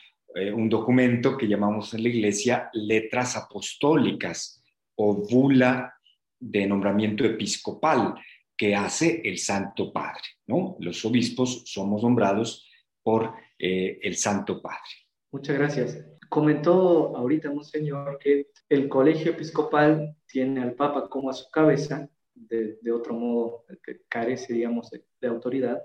un 0.54 0.68
documento 0.68 1.36
que 1.36 1.48
llamamos 1.48 1.92
en 1.92 2.04
la 2.04 2.08
iglesia 2.08 2.70
letras 2.72 3.36
apostólicas 3.36 4.62
o 4.94 5.12
bula 5.28 5.92
de 6.38 6.68
nombramiento 6.68 7.24
episcopal 7.24 8.14
que 8.60 8.76
hace 8.76 9.22
el 9.24 9.38
Santo 9.38 9.90
Padre, 9.90 10.20
¿no? 10.46 10.76
Los 10.80 11.02
obispos 11.06 11.62
somos 11.64 12.02
nombrados 12.02 12.68
por 13.02 13.32
eh, 13.58 13.98
el 14.02 14.16
Santo 14.16 14.60
Padre. 14.60 15.08
Muchas 15.32 15.56
gracias. 15.56 16.04
Comentó 16.28 17.16
ahorita, 17.16 17.50
Monseñor, 17.50 18.18
que 18.18 18.48
el 18.68 18.86
colegio 18.86 19.30
episcopal 19.30 20.14
tiene 20.26 20.60
al 20.60 20.74
Papa 20.74 21.08
como 21.08 21.30
a 21.30 21.32
su 21.32 21.50
cabeza, 21.50 22.10
de, 22.34 22.92
otro 22.92 23.14
modo, 23.14 23.64
que 23.82 24.02
carece, 24.06 24.52
digamos, 24.52 24.90
de, 24.90 25.26
autoridad. 25.26 25.82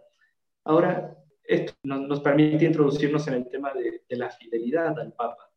Ahora, 0.66 1.18
esto 1.46 1.72
nos, 1.84 2.20
permite 2.20 2.66
introducirnos 2.66 3.26
en 3.30 3.36
el 3.36 3.48
tema 3.48 3.72
de, 3.74 4.02
de 4.10 4.16
la 4.18 4.30
fidelidad 4.32 5.00
al 5.00 5.14
Papa. 5.14 5.50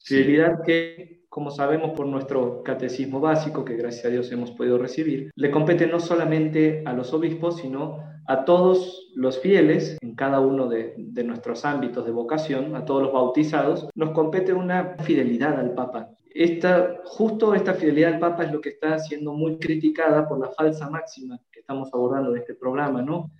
Fidelidad 0.00 0.62
que, 0.64 1.24
como 1.28 1.50
sabemos 1.50 1.92
por 1.96 2.06
nuestro 2.06 2.62
catecismo 2.62 3.20
básico, 3.20 3.64
que 3.64 3.76
gracias 3.76 4.06
a 4.06 4.08
Dios 4.08 4.30
hemos 4.32 4.52
podido 4.52 4.78
recibir, 4.78 5.30
le 5.34 5.50
compete 5.50 5.86
no 5.86 6.00
solamente 6.00 6.82
a 6.86 6.92
los 6.92 7.12
obispos, 7.12 7.58
sino 7.58 7.98
a 8.28 8.44
todos 8.44 9.10
los 9.14 9.40
fieles 9.40 9.96
en 10.02 10.14
cada 10.14 10.40
uno 10.40 10.68
de, 10.68 10.94
nuestros 11.24 11.64
ámbitos 11.64 12.04
de 12.04 12.12
vocación, 12.12 12.76
a 12.76 12.84
todos 12.84 13.02
los 13.02 13.12
bautizados, 13.12 13.88
nos 13.94 14.10
compete 14.10 14.52
una 14.52 14.96
fidelidad 14.98 15.58
al 15.58 15.74
Papa. 15.74 16.10
Esta, 16.34 17.00
justo 17.04 17.54
esta 17.54 17.72
fidelidad 17.72 18.14
al 18.14 18.20
Papa 18.20 18.44
es 18.44 18.52
lo 18.52 18.60
que 18.60 18.68
está 18.68 18.98
siendo 18.98 19.32
muy 19.32 19.58
criticada 19.58 20.28
por 20.28 20.38
la 20.38 20.50
falsa 20.50 20.90
máxima 20.90 21.40
que 21.50 21.60
estamos 21.60 21.88
abordando 21.92 22.30
en 22.32 22.38
este 22.38 22.54
programa, 22.54 23.02
¿no? 23.02 23.32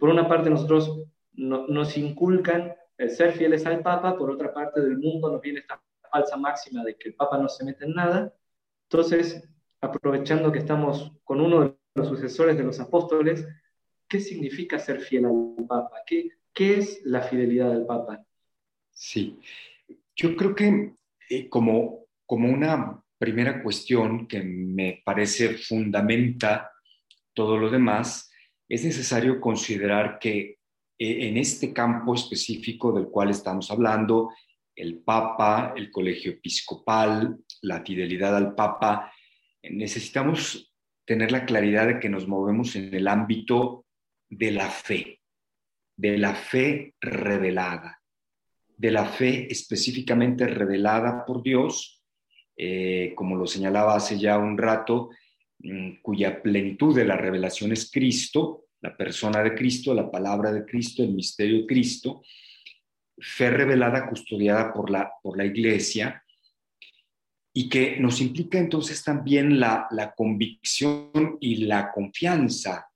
por 0.00 0.08
una 0.08 0.28
parte 0.28 0.50
nosotros 0.50 1.02
nos 1.34 1.96
inculcan 1.96 2.72
el 2.98 3.10
ser 3.10 3.32
fieles 3.32 3.66
al 3.66 3.82
Papa, 3.82 4.16
por 4.16 4.30
otra 4.30 4.54
parte 4.54 4.80
del 4.80 4.98
mundo 4.98 5.30
nos 5.30 5.40
viene 5.40 5.60
esta 5.60 5.80
falsa 6.16 6.36
máxima 6.36 6.82
de 6.84 6.96
que 6.96 7.10
el 7.10 7.14
Papa 7.14 7.38
no 7.38 7.48
se 7.48 7.64
mete 7.64 7.84
en 7.84 7.94
nada. 7.94 8.34
Entonces, 8.88 9.48
aprovechando 9.80 10.50
que 10.50 10.60
estamos 10.60 11.12
con 11.24 11.40
uno 11.40 11.60
de 11.60 11.76
los 11.94 12.08
sucesores 12.08 12.56
de 12.56 12.64
los 12.64 12.80
apóstoles, 12.80 13.46
¿qué 14.08 14.20
significa 14.20 14.78
ser 14.78 15.00
fiel 15.00 15.26
al 15.26 15.66
Papa? 15.68 15.96
¿Qué, 16.06 16.30
qué 16.54 16.78
es 16.78 17.00
la 17.04 17.22
fidelidad 17.22 17.72
al 17.72 17.86
Papa? 17.86 18.24
Sí, 18.92 19.38
yo 20.14 20.34
creo 20.36 20.54
que 20.54 20.94
eh, 21.28 21.48
como, 21.48 22.06
como 22.24 22.48
una 22.48 23.02
primera 23.18 23.62
cuestión 23.62 24.26
que 24.26 24.42
me 24.42 25.02
parece 25.04 25.58
fundamenta 25.58 26.70
todo 27.34 27.58
lo 27.58 27.68
demás, 27.68 28.30
es 28.68 28.84
necesario 28.84 29.40
considerar 29.40 30.18
que 30.18 30.58
eh, 30.98 31.28
en 31.28 31.36
este 31.36 31.74
campo 31.74 32.14
específico 32.14 32.92
del 32.92 33.08
cual 33.08 33.30
estamos 33.30 33.70
hablando, 33.70 34.30
el 34.76 34.98
Papa, 34.98 35.72
el 35.74 35.90
colegio 35.90 36.32
episcopal, 36.32 37.38
la 37.62 37.82
fidelidad 37.82 38.36
al 38.36 38.54
Papa, 38.54 39.12
necesitamos 39.62 40.72
tener 41.04 41.32
la 41.32 41.46
claridad 41.46 41.86
de 41.86 41.98
que 41.98 42.08
nos 42.08 42.28
movemos 42.28 42.76
en 42.76 42.92
el 42.94 43.08
ámbito 43.08 43.86
de 44.28 44.50
la 44.50 44.68
fe, 44.68 45.20
de 45.96 46.18
la 46.18 46.34
fe 46.34 46.94
revelada, 47.00 48.02
de 48.76 48.90
la 48.90 49.06
fe 49.06 49.50
específicamente 49.50 50.46
revelada 50.46 51.24
por 51.24 51.42
Dios, 51.42 52.02
eh, 52.56 53.12
como 53.14 53.36
lo 53.36 53.46
señalaba 53.46 53.96
hace 53.96 54.18
ya 54.18 54.36
un 54.38 54.58
rato, 54.58 55.10
mm, 55.60 56.02
cuya 56.02 56.42
plenitud 56.42 56.94
de 56.94 57.04
la 57.04 57.16
revelación 57.16 57.72
es 57.72 57.90
Cristo, 57.90 58.66
la 58.80 58.96
persona 58.96 59.42
de 59.42 59.54
Cristo, 59.54 59.94
la 59.94 60.10
palabra 60.10 60.52
de 60.52 60.64
Cristo, 60.64 61.02
el 61.02 61.14
misterio 61.14 61.60
de 61.60 61.66
Cristo, 61.66 62.22
fe 63.18 63.50
revelada, 63.50 64.08
custodiada 64.08 64.72
por 64.72 64.90
la, 64.90 65.10
por 65.22 65.36
la 65.36 65.44
iglesia, 65.44 66.22
y 67.58 67.70
que 67.70 67.98
nos 67.98 68.20
implica 68.20 68.58
entonces 68.58 69.02
también 69.02 69.58
la, 69.58 69.88
convicción 70.14 71.38
y 71.40 71.64
la 71.64 71.90
confianza 71.90 72.86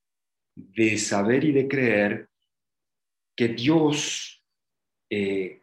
de 0.54 0.98
saber 0.98 1.44
y 1.44 1.52
de 1.52 1.66
creer 1.66 2.28
que 3.34 3.48
Dios, 3.48 4.44
eh, 5.08 5.62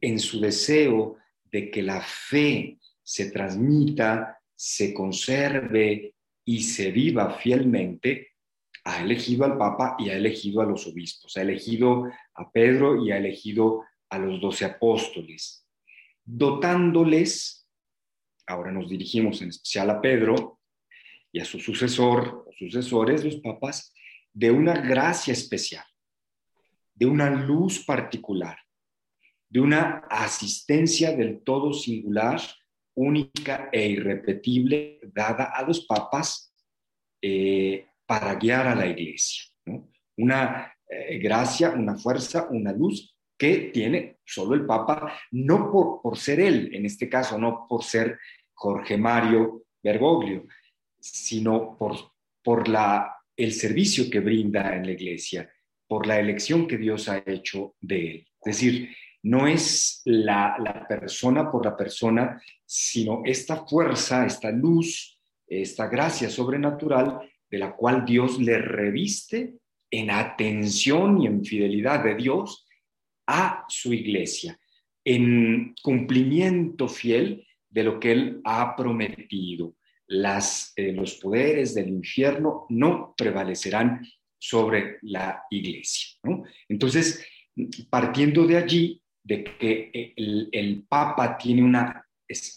en 0.00 0.20
su 0.20 0.38
deseo 0.38 1.16
de 1.50 1.68
que 1.72 1.82
la 1.82 2.00
fe 2.00 2.78
se 3.02 3.32
transmita, 3.32 4.38
se 4.54 4.94
conserve 4.94 6.14
y 6.44 6.62
se 6.62 6.92
viva 6.92 7.38
fielmente, 7.38 8.33
ha 8.84 9.02
elegido 9.02 9.44
al 9.44 9.56
Papa 9.56 9.96
y 9.98 10.10
ha 10.10 10.16
elegido 10.16 10.60
a 10.60 10.66
los 10.66 10.86
obispos, 10.86 11.36
ha 11.36 11.42
elegido 11.42 12.04
a 12.34 12.50
Pedro 12.50 13.02
y 13.04 13.10
ha 13.10 13.16
elegido 13.16 13.82
a 14.10 14.18
los 14.18 14.40
doce 14.40 14.66
apóstoles, 14.66 15.66
dotándoles, 16.24 17.66
ahora 18.46 18.70
nos 18.70 18.90
dirigimos 18.90 19.40
en 19.40 19.48
especial 19.48 19.88
a 19.88 20.00
Pedro 20.00 20.60
y 21.32 21.40
a 21.40 21.44
su 21.44 21.58
sucesor, 21.58 22.46
sucesores, 22.58 23.24
los 23.24 23.36
papas, 23.36 23.92
de 24.32 24.50
una 24.50 24.74
gracia 24.74 25.32
especial, 25.32 25.84
de 26.94 27.06
una 27.06 27.30
luz 27.30 27.84
particular, 27.84 28.58
de 29.48 29.60
una 29.60 30.04
asistencia 30.10 31.16
del 31.16 31.42
todo 31.42 31.72
singular, 31.72 32.40
única 32.94 33.70
e 33.72 33.88
irrepetible 33.88 35.00
dada 35.12 35.44
a 35.44 35.62
los 35.62 35.86
papas 35.86 36.54
eh, 37.20 37.86
para 38.06 38.34
guiar 38.34 38.68
a 38.68 38.74
la 38.74 38.86
iglesia. 38.86 39.44
Una 40.16 40.72
eh, 40.88 41.18
gracia, 41.18 41.70
una 41.70 41.96
fuerza, 41.96 42.48
una 42.50 42.72
luz 42.72 43.16
que 43.36 43.70
tiene 43.72 44.18
solo 44.24 44.54
el 44.54 44.64
Papa, 44.64 45.12
no 45.32 45.70
por, 45.70 46.00
por 46.02 46.18
ser 46.18 46.40
él, 46.40 46.70
en 46.72 46.86
este 46.86 47.08
caso, 47.08 47.38
no 47.38 47.66
por 47.68 47.82
ser 47.82 48.18
Jorge 48.52 48.96
Mario 48.96 49.66
Bergoglio, 49.82 50.46
sino 51.00 51.76
por, 51.76 51.96
por 52.42 52.68
la, 52.68 53.16
el 53.36 53.52
servicio 53.52 54.08
que 54.08 54.20
brinda 54.20 54.74
en 54.76 54.86
la 54.86 54.92
iglesia, 54.92 55.50
por 55.86 56.06
la 56.06 56.18
elección 56.18 56.66
que 56.66 56.78
Dios 56.78 57.08
ha 57.08 57.22
hecho 57.26 57.74
de 57.80 58.10
él. 58.10 58.28
Es 58.44 58.56
decir, 58.56 58.96
no 59.22 59.46
es 59.46 60.02
la, 60.04 60.56
la 60.58 60.86
persona 60.86 61.50
por 61.50 61.64
la 61.64 61.76
persona, 61.76 62.40
sino 62.64 63.22
esta 63.24 63.66
fuerza, 63.66 64.26
esta 64.26 64.50
luz, 64.50 65.18
esta 65.46 65.88
gracia 65.88 66.30
sobrenatural 66.30 67.20
de 67.54 67.60
la 67.60 67.76
cual 67.76 68.04
Dios 68.04 68.40
le 68.40 68.58
reviste 68.58 69.58
en 69.88 70.10
atención 70.10 71.22
y 71.22 71.28
en 71.28 71.44
fidelidad 71.44 72.02
de 72.02 72.16
Dios 72.16 72.66
a 73.28 73.64
su 73.68 73.92
iglesia, 73.92 74.58
en 75.04 75.72
cumplimiento 75.80 76.88
fiel 76.88 77.46
de 77.70 77.84
lo 77.84 78.00
que 78.00 78.10
Él 78.10 78.40
ha 78.42 78.74
prometido. 78.74 79.76
Las, 80.08 80.72
eh, 80.74 80.90
los 80.90 81.14
poderes 81.14 81.76
del 81.76 81.90
infierno 81.90 82.66
no 82.70 83.14
prevalecerán 83.16 84.04
sobre 84.36 84.98
la 85.02 85.44
iglesia. 85.48 86.18
Entonces, 86.68 87.24
partiendo 87.88 88.48
de 88.48 88.56
allí, 88.56 89.00
de 89.22 89.44
que 89.44 90.12
el, 90.16 90.48
el 90.50 90.82
Papa 90.88 91.38
tiene 91.38 91.62
una 91.62 92.04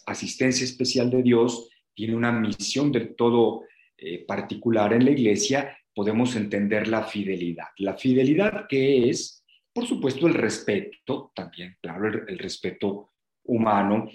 asistencia 0.08 0.66
especial 0.66 1.12
de 1.12 1.22
Dios, 1.22 1.70
tiene 1.94 2.16
una 2.16 2.32
misión 2.32 2.92
del 2.92 3.16
todo 3.16 3.62
eh, 3.98 4.26
particular 4.26 4.94
en 4.94 5.06
la 5.06 5.12
iglesia, 5.12 5.78
podemos 5.94 6.36
entender 6.36 6.88
la 6.88 7.04
fidelidad. 7.04 7.70
La 7.78 7.96
fidelidad 7.96 8.68
que 8.68 9.10
es, 9.10 9.44
por 9.74 9.88
supuesto, 9.88 10.28
el 10.28 10.36
respeto, 10.36 11.32
también, 11.34 11.78
claro, 11.82 12.08
el, 12.28 12.38
respeto 12.38 13.14
humano, 13.46 14.10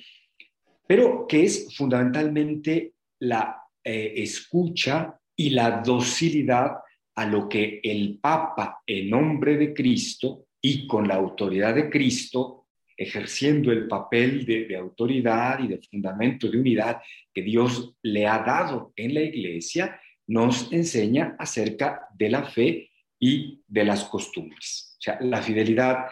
pero 0.86 1.26
que 1.26 1.44
es 1.44 1.74
fundamentalmente 1.76 2.94
la 3.20 3.60
eh, 3.82 4.14
escucha 4.16 5.18
y 5.34 5.50
la 5.50 5.82
docilidad 5.82 6.76
a 7.16 7.26
lo 7.26 7.48
que 7.48 7.80
el 7.82 8.18
Papa, 8.20 8.80
en 8.86 9.10
nombre 9.10 9.56
de 9.56 9.74
Cristo 9.74 10.46
y 10.60 10.86
con 10.86 11.08
la 11.08 11.16
autoridad 11.16 11.74
de 11.74 11.90
Cristo, 11.90 12.61
ejerciendo 13.02 13.72
el 13.72 13.88
papel 13.88 14.44
de, 14.44 14.76
autoridad 14.76 15.58
y 15.60 15.68
de 15.68 15.78
fundamento 15.78 16.48
de 16.48 16.58
unidad 16.58 17.02
que 17.32 17.42
Dios 17.42 17.94
le 18.02 18.26
ha 18.26 18.38
dado 18.38 18.92
en 18.96 19.14
la 19.14 19.22
iglesia, 19.22 20.00
nos 20.26 20.72
enseña 20.72 21.36
acerca 21.38 22.08
de 22.14 22.30
la 22.30 22.44
fe 22.44 22.90
y 23.18 23.62
de 23.66 23.84
las 23.84 24.04
costumbres. 24.04 24.96
O 24.98 25.02
sea, 25.02 25.18
la 25.20 25.42
fidelidad 25.42 26.06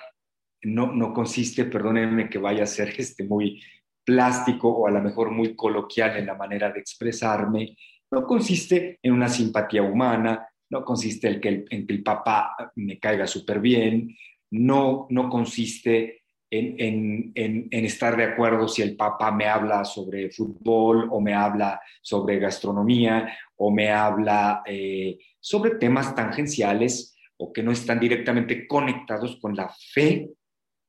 no, 0.62 0.92
no 0.92 1.12
consiste, 1.12 1.64
perdónenme 1.64 2.28
que 2.28 2.38
vaya 2.38 2.64
a 2.64 2.66
ser 2.66 2.94
este 2.98 3.24
muy 3.24 3.62
plástico 4.04 4.68
o 4.68 4.86
a 4.86 4.90
lo 4.90 5.00
mejor 5.00 5.30
muy 5.30 5.54
coloquial 5.54 6.16
en 6.16 6.26
la 6.26 6.34
manera 6.34 6.70
de 6.70 6.80
expresarme, 6.80 7.76
no 8.10 8.26
consiste 8.26 8.98
en 9.02 9.12
una 9.12 9.28
simpatía 9.28 9.82
humana, 9.82 10.48
no 10.70 10.84
consiste 10.84 11.28
en 11.28 11.40
que 11.40 11.48
el, 11.48 11.64
en 11.70 11.86
que 11.86 11.92
el 11.92 12.02
papá 12.02 12.56
me 12.76 12.98
caiga 12.98 13.26
súper 13.26 13.60
bien, 13.60 14.16
no, 14.50 15.06
no 15.10 15.28
consiste 15.28 16.19
en, 16.50 17.68
estar 17.70 18.16
de 18.16 18.24
acuerdo 18.24 18.66
si 18.66 18.82
el 18.82 18.96
Papa 18.96 19.30
me 19.30 19.46
habla 19.46 19.84
sobre 19.84 20.30
fútbol 20.30 21.08
o 21.10 21.20
me 21.20 21.34
habla 21.34 21.80
sobre 22.02 22.38
gastronomía 22.38 23.38
o 23.56 23.70
me 23.70 23.90
habla 23.90 24.62
eh, 24.66 25.18
sobre 25.38 25.76
temas 25.76 26.14
tangenciales 26.14 27.16
o 27.36 27.52
que 27.52 27.62
no 27.62 27.72
están 27.72 28.00
directamente 28.00 28.66
conectados 28.66 29.38
con 29.40 29.54
la 29.54 29.72
fe 29.92 30.28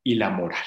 y 0.04 0.16
la 0.16 0.30
moral. 0.30 0.64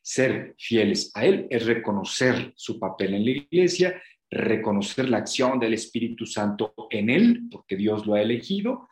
Ser 0.00 0.54
fieles 0.58 1.10
a 1.14 1.26
Él 1.26 1.46
es 1.50 1.66
reconocer 1.66 2.52
su 2.56 2.78
papel 2.78 3.14
en 3.14 3.24
la 3.24 3.30
iglesia, 3.30 4.02
reconocer 4.30 5.10
la 5.10 5.18
acción 5.18 5.60
del 5.60 5.74
Espíritu 5.74 6.24
Santo 6.24 6.74
en 6.90 7.10
Él, 7.10 7.42
porque 7.50 7.76
Dios 7.76 8.06
lo 8.06 8.14
ha 8.14 8.22
elegido, 8.22 8.88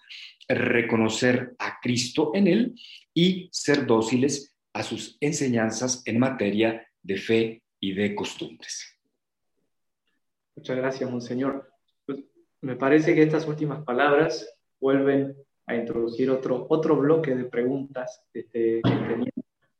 reconocer 0.47 1.55
a 1.59 1.79
Cristo 1.81 2.33
en 2.35 2.47
Él 2.47 2.75
y 3.15 3.49
ser 3.51 3.87
dóciles 3.87 4.55
a 4.73 4.83
sus 4.83 5.17
enseñanzas 5.21 6.03
en 6.07 6.19
materia 6.19 6.87
de 7.03 7.17
fe 7.17 7.63
y 7.81 7.95
de 7.95 8.15
costumbres. 8.15 8.99
Muchas 10.57 10.77
gracias, 10.77 11.11
Monseñor. 11.11 11.73
Pues, 12.07 12.21
me 12.61 12.77
parece 12.77 13.15
que 13.15 13.23
estas 13.23 13.47
últimas 13.47 13.83
palabras 13.85 14.47
vuelven 14.81 15.37
a 15.67 15.75
introducir 15.75 16.31
otro, 16.31 16.67
otro 16.69 16.97
bloque 16.97 17.35
de 17.35 17.45
preguntas 17.45 18.23
este, 18.33 18.81
que 18.83 18.91
tenían 18.91 19.31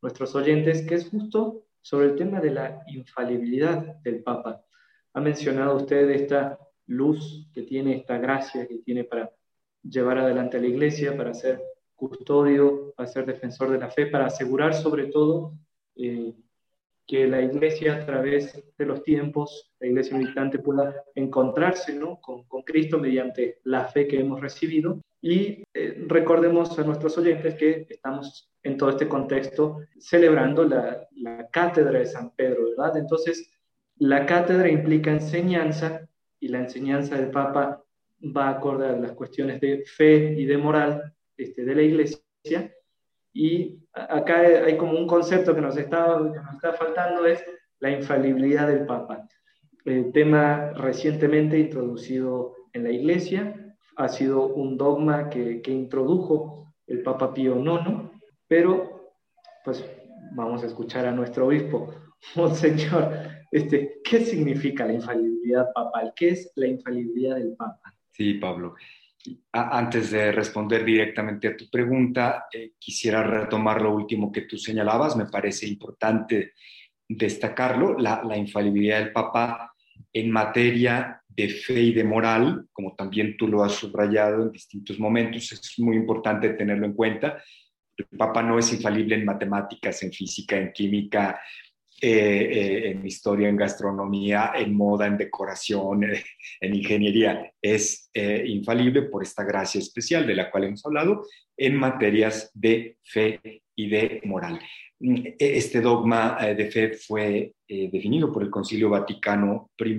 nuestros 0.01 0.35
oyentes, 0.35 0.83
que 0.87 0.95
es 0.95 1.09
justo 1.09 1.67
sobre 1.83 2.07
el 2.07 2.17
tema 2.17 2.41
de 2.41 2.51
la 2.51 2.83
infalibilidad 2.87 3.97
del 4.03 4.23
Papa. 4.23 4.65
Ha 5.13 5.21
mencionado 5.21 5.77
usted 5.77 6.09
esta 6.11 6.59
luz 6.87 7.49
que 7.53 7.63
tiene, 7.63 7.97
esta 7.97 8.19
gracia 8.19 8.67
que 8.67 8.79
tiene 8.79 9.05
para 9.05 9.31
llevar 9.83 10.19
adelante 10.19 10.57
a 10.57 10.61
la 10.61 10.67
Iglesia, 10.67 11.17
para 11.17 11.35
ser 11.35 11.61
custodio, 12.01 12.93
para 12.97 13.09
ser 13.09 13.27
defensor 13.27 13.71
de 13.71 13.79
la 13.79 13.91
fe, 13.91 14.07
para 14.07 14.27
asegurar 14.27 14.75
sobre 14.75 15.07
todo 15.07 15.53
eh, 15.97 16.33
que 17.07 17.27
la 17.27 17.43
iglesia 17.43 17.97
a 17.97 18.07
través 18.07 18.63
de 18.79 18.87
los 18.87 19.03
tiempos, 19.03 19.73
la 19.81 19.89
iglesia 19.89 20.17
militante 20.17 20.59
pueda 20.59 20.95
encontrarse 21.15 21.93
¿no? 21.93 22.21
con, 22.21 22.45
con, 22.45 22.63
Cristo 22.63 22.99
mediante 22.99 23.59
la 23.65 23.85
fe 23.87 24.07
que 24.07 24.21
hemos 24.21 24.41
recibido. 24.41 25.01
Y 25.21 25.63
eh, 25.75 26.05
recordemos 26.07 26.79
a 26.79 26.85
nuestros 26.85 27.19
oyentes 27.19 27.57
que 27.57 27.87
estamos 27.91 28.51
en 28.63 28.77
todo 28.77 28.91
este 28.91 29.09
contexto 29.09 29.81
celebrando 29.99 30.65
la, 30.65 31.07
la 31.17 31.49
cátedra 31.51 31.99
de 31.99 32.07
San 32.07 32.31
Pedro, 32.31 32.71
¿verdad? 32.71 32.97
Entonces, 32.97 33.51
la 33.97 34.25
cátedra 34.25 34.71
implica 34.71 35.11
enseñanza 35.11 36.09
y 36.39 36.49
la 36.49 36.61
enseñanza 36.61 37.17
del 37.17 37.31
Papa 37.31 37.85
va 38.23 38.49
a 38.49 38.51
acordar 38.51 38.99
las 38.99 39.13
cuestiones 39.13 39.61
de 39.61 39.85
fe 39.85 40.35
y 40.39 40.47
de 40.47 40.57
moral 40.57 41.13
este, 41.41 41.65
de 41.65 41.75
la 41.75 41.83
iglesia. 41.83 42.75
Y 43.33 43.79
acá 43.93 44.41
hay 44.41 44.77
como 44.77 44.99
un 44.99 45.07
concepto 45.07 45.55
que 45.55 45.61
nos 45.61 45.77
está, 45.77 46.19
que 46.33 46.39
nos 46.39 46.55
está 46.55 46.73
faltando, 46.73 47.27
es 47.27 47.43
la 47.79 47.91
infalibilidad 47.91 48.69
del 48.69 48.87
Papa. 48.87 49.27
El 49.85 50.13
tema 50.13 50.73
recientemente 50.73 51.59
introducido 51.59 52.55
en 52.73 52.85
la 52.85 52.91
iglesia, 52.91 53.55
ha 53.97 54.09
sido 54.09 54.47
un 54.47 54.77
dogma 54.77 55.31
que, 55.31 55.63
que 55.63 55.71
introdujo 55.71 56.73
el 56.87 57.03
Papa 57.03 57.33
Pío 57.33 57.59
IX, 57.59 58.11
pero 58.47 59.15
pues 59.65 59.85
vamos 60.33 60.63
a 60.63 60.67
escuchar 60.67 61.07
a 61.07 61.13
nuestro 61.13 61.47
obispo. 61.47 61.95
Monseñor, 62.37 63.13
este, 63.51 64.01
¿qué 64.05 64.21
significa 64.21 64.87
la 64.87 64.95
infalibilidad 64.95 65.73
papal? 65.75 66.13
¿Qué 66.15 66.31
es 66.31 66.53
la 66.57 66.67
infalibilidad 66.67 67.37
del 67.37 67.55
Papa? 67.57 67.95
Sí, 68.13 68.35
Pablo 68.35 68.75
antes 69.53 70.11
de 70.11 70.33
responder 70.33 70.85
directamente 70.85 71.49
a 71.49 71.57
tu 71.57 71.69
pregunta, 71.69 72.47
eh, 72.53 72.73
quisiera 72.79 73.23
retomar 73.23 73.83
lo 73.83 73.95
último 73.95 74.33
que 74.33 74.43
tú 74.43 74.57
señalabas. 74.57 75.17
Me 75.17 75.27
parece 75.27 75.67
importante 75.67 76.55
destacarlo, 77.09 77.99
la, 77.99 78.37
infalibilidad 78.37 79.01
del 79.01 79.13
Papa 79.13 79.73
en 80.13 80.31
materia 80.31 81.23
de 81.29 81.49
fe 81.49 81.81
y 81.81 81.93
de 81.93 82.05
moral, 82.05 82.67
como 82.73 82.95
también 82.95 83.37
tú 83.37 83.49
lo 83.49 83.63
has 83.63 83.73
subrayado 83.73 84.45
en 84.45 84.53
distintos 84.53 84.99
momentos, 84.99 85.53
es 85.53 85.79
muy 85.79 85.97
importante 85.97 86.51
tenerlo 86.51 86.87
en 86.87 86.95
cuenta. 86.95 87.43
El 87.97 88.07
Papa 88.17 88.43
no 88.43 88.59
es 88.59 88.73
infalible 88.73 89.17
en 89.17 89.25
matemáticas, 89.25 90.03
en 90.03 90.13
física, 90.13 90.57
en 90.57 90.73
química, 90.73 91.41
eh, 92.03 92.09
eh, 92.09 92.91
en 92.93 93.07
historia, 93.07 93.49
en 93.49 93.57
gastronomía, 93.57 94.53
en 94.57 94.75
moda, 94.75 95.07
en 95.07 95.19
decoración, 95.19 96.05
eh, 96.05 96.25
en 96.61 96.75
ingeniería. 96.75 97.53
Es 97.61 98.11
infalible 98.15 99.03
por 99.03 99.23
esta 99.23 99.45
gracia 99.45 99.79
especial 99.79 100.27
de 100.27 100.35
la 100.35 100.51
cual 100.51 100.65
hemos 100.65 100.85
hablado 100.87 101.27
en 101.57 101.77
materias 101.77 102.51
de 102.55 102.97
fe 103.05 103.63
y 103.77 103.89
de 103.91 104.23
moral. 104.25 104.61
Este 105.39 105.81
dogma 105.81 106.39
de 106.57 106.71
fe 106.71 106.93
fue 106.95 107.55
definido 107.69 108.33
por 108.33 108.43
el 108.43 108.51
Concilio 108.51 108.91
Vaticano 108.91 109.71
I 109.79 109.97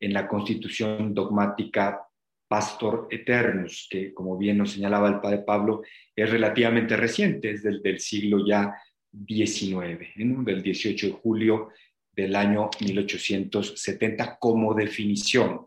en 0.00 0.12
la 0.12 0.26
Constitución 0.26 1.12
dogmática 1.12 2.00
Pastor 2.48 3.08
Eternus, 3.10 3.88
que 3.90 4.14
como 4.14 4.38
bien 4.38 4.58
nos 4.58 4.72
señalaba 4.72 5.08
el 5.08 5.20
padre 5.20 5.38
Pablo, 5.46 5.82
es 6.16 6.30
relativamente 6.30 6.96
reciente, 6.96 7.50
es 7.50 7.62
del, 7.62 7.82
del 7.82 8.00
siglo 8.00 8.44
ya 8.46 8.74
19, 9.12 10.12
del 10.16 10.62
18 10.62 11.06
de 11.06 11.12
julio 11.12 11.70
del 12.12 12.34
año 12.34 12.68
1870 12.80 14.38
como 14.38 14.74
definición, 14.74 15.66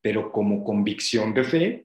pero 0.00 0.30
como 0.30 0.62
convicción 0.62 1.34
de 1.34 1.44
fe, 1.44 1.84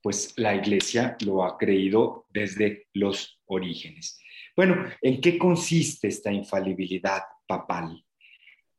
pues 0.00 0.34
la 0.36 0.54
Iglesia 0.54 1.16
lo 1.24 1.44
ha 1.44 1.56
creído 1.56 2.26
desde 2.30 2.88
los 2.94 3.40
orígenes. 3.46 4.18
Bueno, 4.56 4.86
¿en 5.02 5.20
qué 5.20 5.36
consiste 5.38 6.08
esta 6.08 6.32
infalibilidad 6.32 7.22
papal? 7.46 8.04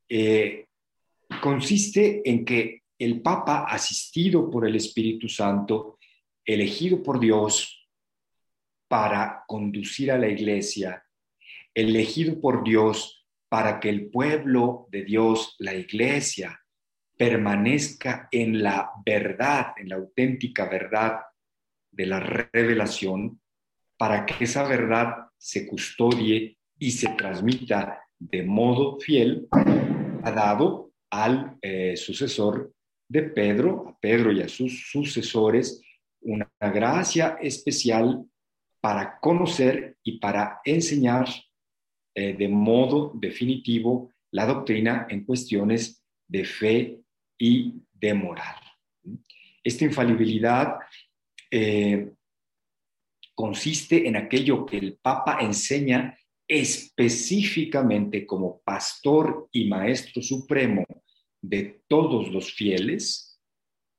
Eh, 0.08 0.68
consiste 1.42 2.22
en 2.30 2.46
que 2.46 2.84
el 2.98 3.22
Papa, 3.22 3.66
asistido 3.68 4.50
por 4.50 4.66
el 4.66 4.76
Espíritu 4.76 5.28
Santo, 5.28 5.98
elegido 6.46 7.04
por 7.04 7.20
Dios 7.20 7.88
para 8.88 9.44
conducir 9.48 10.12
a 10.12 10.18
la 10.18 10.30
Iglesia 10.30 11.05
elegido 11.76 12.40
por 12.40 12.64
Dios 12.64 13.28
para 13.50 13.80
que 13.80 13.90
el 13.90 14.10
pueblo 14.10 14.88
de 14.90 15.04
Dios, 15.04 15.56
la 15.60 15.74
iglesia, 15.76 16.60
permanezca 17.18 18.28
en 18.32 18.64
la 18.64 18.92
verdad, 19.06 19.74
en 19.78 19.90
la 19.90 19.96
auténtica 19.96 20.66
verdad 20.68 21.20
de 21.92 22.06
la 22.06 22.20
revelación, 22.20 23.40
para 23.98 24.26
que 24.26 24.44
esa 24.44 24.68
verdad 24.68 25.28
se 25.38 25.68
custodie 25.68 26.58
y 26.78 26.92
se 26.92 27.10
transmita 27.10 28.02
de 28.20 28.44
modo 28.44 29.00
fiel, 29.00 29.48
ha 29.52 30.32
dado 30.32 30.92
al 31.10 31.58
eh, 31.62 31.96
sucesor 31.96 32.74
de 33.08 33.24
Pedro, 33.24 33.88
a 33.88 34.00
Pedro 34.00 34.32
y 34.32 34.42
a 34.42 34.50
sus 34.50 34.90
sucesores, 34.90 35.82
una 36.22 36.50
gracia 36.60 37.38
especial 37.42 38.26
para 38.82 39.20
conocer 39.20 39.98
y 40.04 40.20
para 40.20 40.60
enseñar 40.66 41.28
eh, 42.16 42.34
de 42.34 42.48
modo 42.48 43.12
definitivo 43.14 44.14
la 44.32 44.46
doctrina 44.46 45.06
en 45.10 45.26
cuestiones 45.26 46.02
de 46.28 46.46
fe 46.46 47.00
y 47.38 47.74
de 47.92 48.14
moral. 48.14 48.56
Esta 49.64 49.84
infalibilidad 49.84 50.78
eh, 51.52 52.12
consiste 53.34 54.08
en 54.08 54.16
aquello 54.16 54.66
que 54.66 54.78
el 54.78 54.98
Papa 55.02 55.40
enseña 55.42 56.18
específicamente 56.48 58.26
como 58.26 58.62
pastor 58.62 59.50
y 59.52 59.68
maestro 59.68 60.22
supremo 60.22 60.86
de 61.42 61.82
todos 61.88 62.30
los 62.30 62.54
fieles 62.54 63.42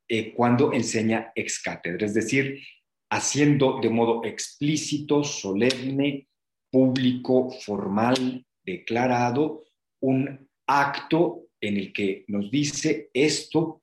eh, 0.09 0.33
cuando 0.33 0.73
enseña 0.73 1.33
ex 1.35 1.61
cátedra, 1.61 2.07
es 2.07 2.15
decir, 2.15 2.63
haciendo 3.11 3.81
de 3.81 3.91
modo 3.91 4.25
explícito, 4.25 5.25
solemne, 5.25 6.29
público, 6.77 7.51
formal, 7.51 8.45
declarado, 8.63 9.65
un 10.03 10.47
acto 10.67 11.47
en 11.59 11.79
el 11.79 11.91
que 11.91 12.27
nos 12.29 12.51
dice 12.51 13.09
esto 13.15 13.83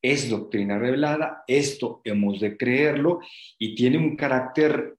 es 0.00 0.30
doctrina 0.30 0.78
revelada, 0.78 1.42
esto 1.48 2.02
hemos 2.04 2.38
de 2.38 2.56
creerlo 2.56 3.18
y 3.58 3.74
tiene 3.74 3.98
un 3.98 4.14
carácter 4.14 4.94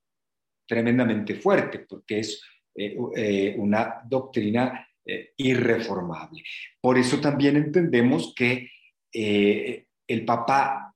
tremendamente 0.68 1.36
fuerte 1.36 1.86
porque 1.88 2.18
es 2.18 2.42
eh, 2.74 2.94
eh, 3.16 3.54
una 3.56 4.02
doctrina 4.04 4.86
eh, 5.02 5.32
irreformable. 5.38 6.42
Por 6.78 6.98
eso 6.98 7.18
también 7.18 7.56
entendemos 7.56 8.34
que 8.36 8.72
el 9.10 10.24
Papa 10.26 10.94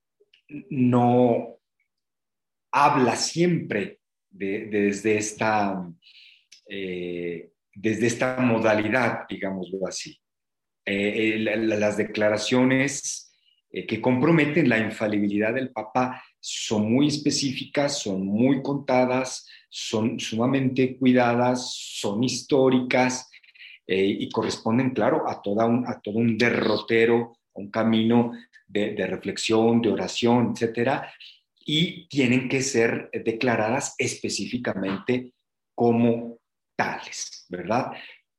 no 0.68 1.56
habla 2.72 3.16
siempre 3.16 3.99
desde, 4.30 5.16
esta, 5.16 5.86
desde 6.66 8.06
esta 8.06 8.36
modalidad, 8.40 9.26
digámoslo 9.28 9.86
así. 9.86 10.18
las 10.86 11.96
declaraciones 11.96 13.30
eh, 13.72 13.86
que 13.86 14.00
comprometen 14.00 14.68
la 14.68 14.78
infalibilidad 14.78 15.54
del 15.54 15.70
Papa 15.70 16.20
son 16.40 16.92
muy 16.92 17.06
específicas, 17.06 17.98
son 17.98 18.26
muy 18.26 18.62
contadas, 18.62 19.46
son 19.68 20.18
sumamente 20.18 20.96
cuidadas, 20.98 21.72
son 21.72 22.24
históricas 22.24 23.30
eh, 23.86 24.04
y 24.04 24.28
corresponden, 24.28 24.90
claro, 24.90 25.28
a, 25.28 25.40
toda 25.40 25.66
un, 25.66 25.86
a 25.86 26.00
todo 26.00 26.18
un 26.18 26.36
derrotero, 26.36 27.36
un 27.52 27.70
camino 27.70 28.32
de, 28.66 28.94
de 28.94 29.06
reflexión, 29.06 29.80
de 29.80 29.90
oración, 29.90 30.52
etcétera, 30.52 31.12
y 31.72 32.08
tienen 32.08 32.48
que 32.48 32.62
ser 32.62 33.10
declaradas 33.12 33.94
específicamente 33.96 35.34
como 35.72 36.40
tales, 36.76 37.46
¿verdad? 37.48 37.92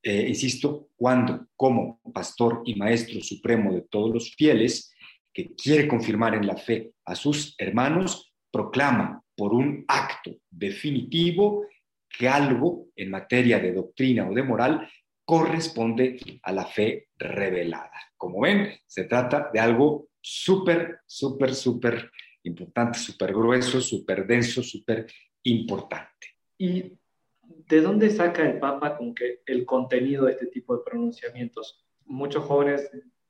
Eh, 0.03 0.25
insisto, 0.27 0.89
cuando 0.97 1.47
como 1.55 2.01
pastor 2.13 2.61
y 2.65 2.75
maestro 2.75 3.21
supremo 3.21 3.71
de 3.71 3.83
todos 3.83 4.13
los 4.13 4.35
fieles, 4.35 4.93
que 5.33 5.55
quiere 5.55 5.87
confirmar 5.87 6.35
en 6.35 6.45
la 6.45 6.57
fe 6.57 6.91
a 7.05 7.15
sus 7.15 7.55
hermanos, 7.57 8.33
proclama 8.51 9.23
por 9.33 9.53
un 9.53 9.85
acto 9.87 10.31
definitivo 10.49 11.65
que 12.09 12.27
algo 12.27 12.87
en 12.97 13.11
materia 13.11 13.59
de 13.59 13.71
doctrina 13.71 14.29
o 14.29 14.33
de 14.33 14.43
moral 14.43 14.89
corresponde 15.23 16.19
a 16.43 16.51
la 16.51 16.65
fe 16.65 17.07
revelada. 17.17 17.97
Como 18.17 18.41
ven, 18.41 18.73
se 18.85 19.05
trata 19.05 19.49
de 19.53 19.61
algo 19.61 20.09
súper, 20.19 20.99
súper, 21.05 21.55
súper 21.55 22.11
importante, 22.43 22.99
súper 22.99 23.33
grueso, 23.33 23.81
súper 23.81 24.25
denso, 24.25 24.63
súper 24.63 25.07
importante. 25.43 26.27
¿Y 26.57 26.97
de 27.43 27.81
dónde 27.81 28.09
saca 28.09 28.47
el 28.47 28.59
Papa 28.59 28.97
como 28.97 29.13
que 29.13 29.41
el 29.45 29.65
contenido 29.65 30.25
de 30.25 30.33
este 30.33 30.47
tipo 30.47 30.75
de 30.75 30.83
pronunciamientos? 30.83 31.85
Muchos 32.05 32.43
jóvenes 32.45 32.89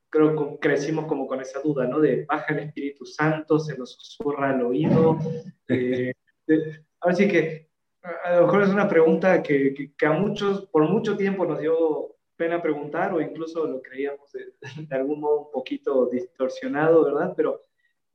creo 0.09 0.35
que 0.35 0.59
crecimos 0.59 1.05
como 1.05 1.25
con 1.25 1.41
esa 1.41 1.61
duda, 1.61 1.87
¿no? 1.87 1.99
De 1.99 2.25
baja 2.25 2.53
el 2.53 2.59
Espíritu 2.59 3.05
Santo, 3.05 3.57
se 3.57 3.77
nos 3.77 3.93
susurra 3.93 4.51
al 4.51 4.61
oído. 4.63 5.17
Eh, 6.47 6.83
ahora 6.99 7.15
sí 7.15 7.29
que 7.29 7.69
a 8.23 8.35
lo 8.35 8.45
mejor 8.45 8.63
es 8.63 8.69
una 8.69 8.89
pregunta 8.89 9.41
que, 9.41 9.93
que, 9.97 10.05
a 10.05 10.11
muchos, 10.11 10.65
por 10.65 10.89
mucho 10.89 11.15
tiempo 11.15 11.45
nos 11.45 11.59
dio 11.59 12.17
pena 12.35 12.61
preguntar 12.61 13.13
o 13.13 13.21
incluso 13.21 13.65
lo 13.65 13.81
creíamos 13.81 14.31
de, 14.33 14.95
algún 14.95 15.21
modo 15.21 15.45
un 15.45 15.51
poquito 15.51 16.07
distorsionado, 16.07 17.05
¿verdad? 17.05 17.33
Pero 17.37 17.61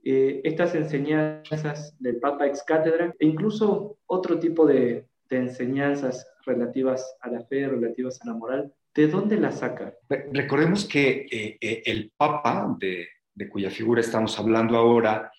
eh, 0.07 0.41
estas 0.45 0.75
enseñanzas 0.75 1.97
del 1.99 2.21
Papa 2.21 2.47
ex 2.47 2.63
cátedra 2.63 3.13
e 3.19 3.27
incluso 3.27 3.99
otro 4.07 4.39
tipo 4.39 4.65
de, 4.65 5.07
enseñanzas 5.29 6.25
relativas 6.45 7.17
a 7.21 7.29
la 7.29 7.41
fe, 7.41 7.67
relativas 7.67 8.23
a 8.23 8.27
la 8.27 8.35
moral, 8.35 8.73
¿De 8.97 9.09
dónde 9.09 9.37
la 9.37 9.53
saca? 9.53 9.93
Recordemos 10.09 10.87
que 10.87 11.27
eh, 11.31 11.59
eh, 11.61 11.83
el 11.85 12.13
Papa, 12.17 12.75
de, 12.81 13.09
cuya 13.51 13.69
figura 13.69 14.01
estamos 14.01 14.39
hablando 14.39 14.75
ahora, 14.75 15.31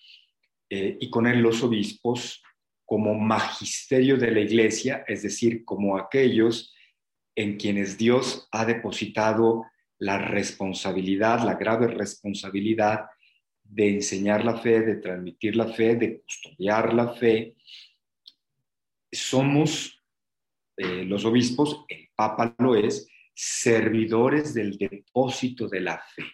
eh, 0.70 0.96
y 1.00 1.10
con 1.10 1.26
él 1.26 1.40
los 1.40 1.64
obispos, 1.64 2.40
como 2.84 3.14
magisterio 3.14 4.16
de 4.16 4.30
la 4.30 4.38
Iglesia, 4.38 5.04
es 5.08 5.24
decir, 5.24 5.64
como 5.64 5.98
aquellos 5.98 6.72
en 7.34 7.56
quienes 7.56 7.98
Dios 7.98 8.48
ha 8.52 8.64
depositado 8.64 9.64
la 9.98 10.18
responsabilidad, 10.18 11.44
la 11.44 11.54
grave 11.56 11.88
responsabilidad 11.88 13.06
de 13.68 13.94
enseñar 13.94 14.44
la 14.44 14.56
fe, 14.56 14.80
de 14.80 14.96
transmitir 14.96 15.54
la 15.54 15.68
fe, 15.68 15.94
de 15.94 16.22
custodiar 16.22 16.94
la 16.94 17.12
fe, 17.12 17.54
somos 19.12 19.94
los 20.76 21.24
obispos, 21.24 21.84
el 21.88 22.08
Papa 22.14 22.54
lo 22.58 22.74
es, 22.76 23.08
servidores 23.34 24.54
del 24.54 24.78
depósito 24.78 25.68
de 25.68 25.80
la 25.80 25.98
fe, 25.98 26.24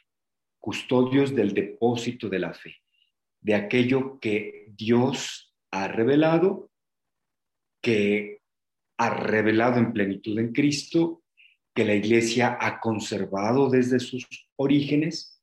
custodios 0.58 1.34
del 1.34 1.52
depósito 1.52 2.28
de 2.28 2.38
la 2.38 2.54
fe, 2.54 2.76
de 3.40 3.54
aquello 3.54 4.18
que 4.20 4.66
Dios 4.68 5.54
ha 5.70 5.88
revelado, 5.88 6.70
que 7.82 8.40
ha 8.96 9.10
revelado 9.10 9.78
en 9.78 9.92
plenitud 9.92 10.38
en 10.38 10.52
Cristo, 10.52 11.22
que 11.74 11.84
la 11.84 11.94
iglesia 11.94 12.56
ha 12.60 12.80
conservado 12.80 13.68
desde 13.68 13.98
sus 13.98 14.26
orígenes 14.56 15.33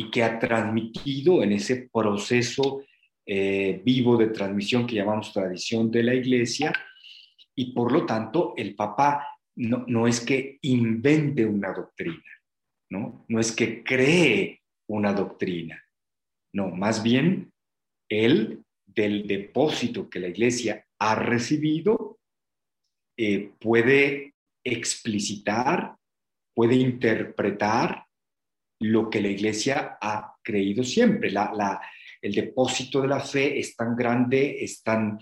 y 0.00 0.10
que 0.10 0.24
ha 0.24 0.38
transmitido 0.38 1.42
en 1.42 1.52
ese 1.52 1.90
proceso 1.92 2.82
eh, 3.26 3.82
vivo 3.84 4.16
de 4.16 4.28
transmisión 4.28 4.86
que 4.86 4.94
llamamos 4.94 5.30
tradición 5.30 5.90
de 5.90 6.02
la 6.02 6.14
iglesia. 6.14 6.72
Y 7.54 7.74
por 7.74 7.92
lo 7.92 8.06
tanto, 8.06 8.54
el 8.56 8.74
Papa 8.74 9.26
no, 9.56 10.06
es 10.06 10.22
que 10.22 10.58
invente 10.62 11.44
una 11.44 11.74
doctrina, 11.74 12.32
¿no? 12.88 13.26
No 13.28 13.40
es 13.40 13.52
que 13.52 13.84
cree 13.84 14.62
una 14.88 15.12
doctrina, 15.12 15.84
no, 16.54 16.70
más 16.70 17.02
bien 17.02 17.52
él 18.08 18.64
del 18.86 19.26
depósito 19.26 20.08
que 20.08 20.18
la 20.18 20.28
iglesia 20.28 20.86
ha 20.98 21.14
recibido 21.14 22.18
eh, 23.18 23.52
puede 23.60 24.32
explicitar, 24.64 25.94
puede 26.54 26.76
interpretar 26.76 28.06
lo 28.80 29.10
que 29.10 29.20
la 29.20 29.28
iglesia 29.28 29.98
ha 30.00 30.34
creído 30.42 30.82
siempre. 30.82 31.32
el 32.22 32.32
depósito 32.32 33.00
de 33.02 33.08
la 33.08 33.20
fe 33.20 33.58
es 33.58 33.76
tan 33.76 33.94
grande, 33.94 34.62
es 34.62 34.82
tan, 34.82 35.18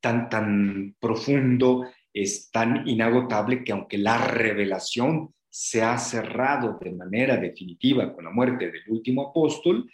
tan, 0.00 0.28
tan 0.28 0.96
profundo, 1.00 1.86
es 2.12 2.50
tan 2.50 2.86
inagotable 2.86 3.64
que 3.64 3.72
aunque 3.72 3.98
la 3.98 4.18
revelación 4.18 5.34
se 5.50 5.82
ha 5.82 5.98
cerrado 5.98 6.78
de 6.80 6.92
manera 6.92 7.36
definitiva 7.36 8.14
con 8.14 8.24
la 8.24 8.30
muerte 8.30 8.70
del 8.70 8.82
último 8.88 9.28
apóstol, 9.30 9.90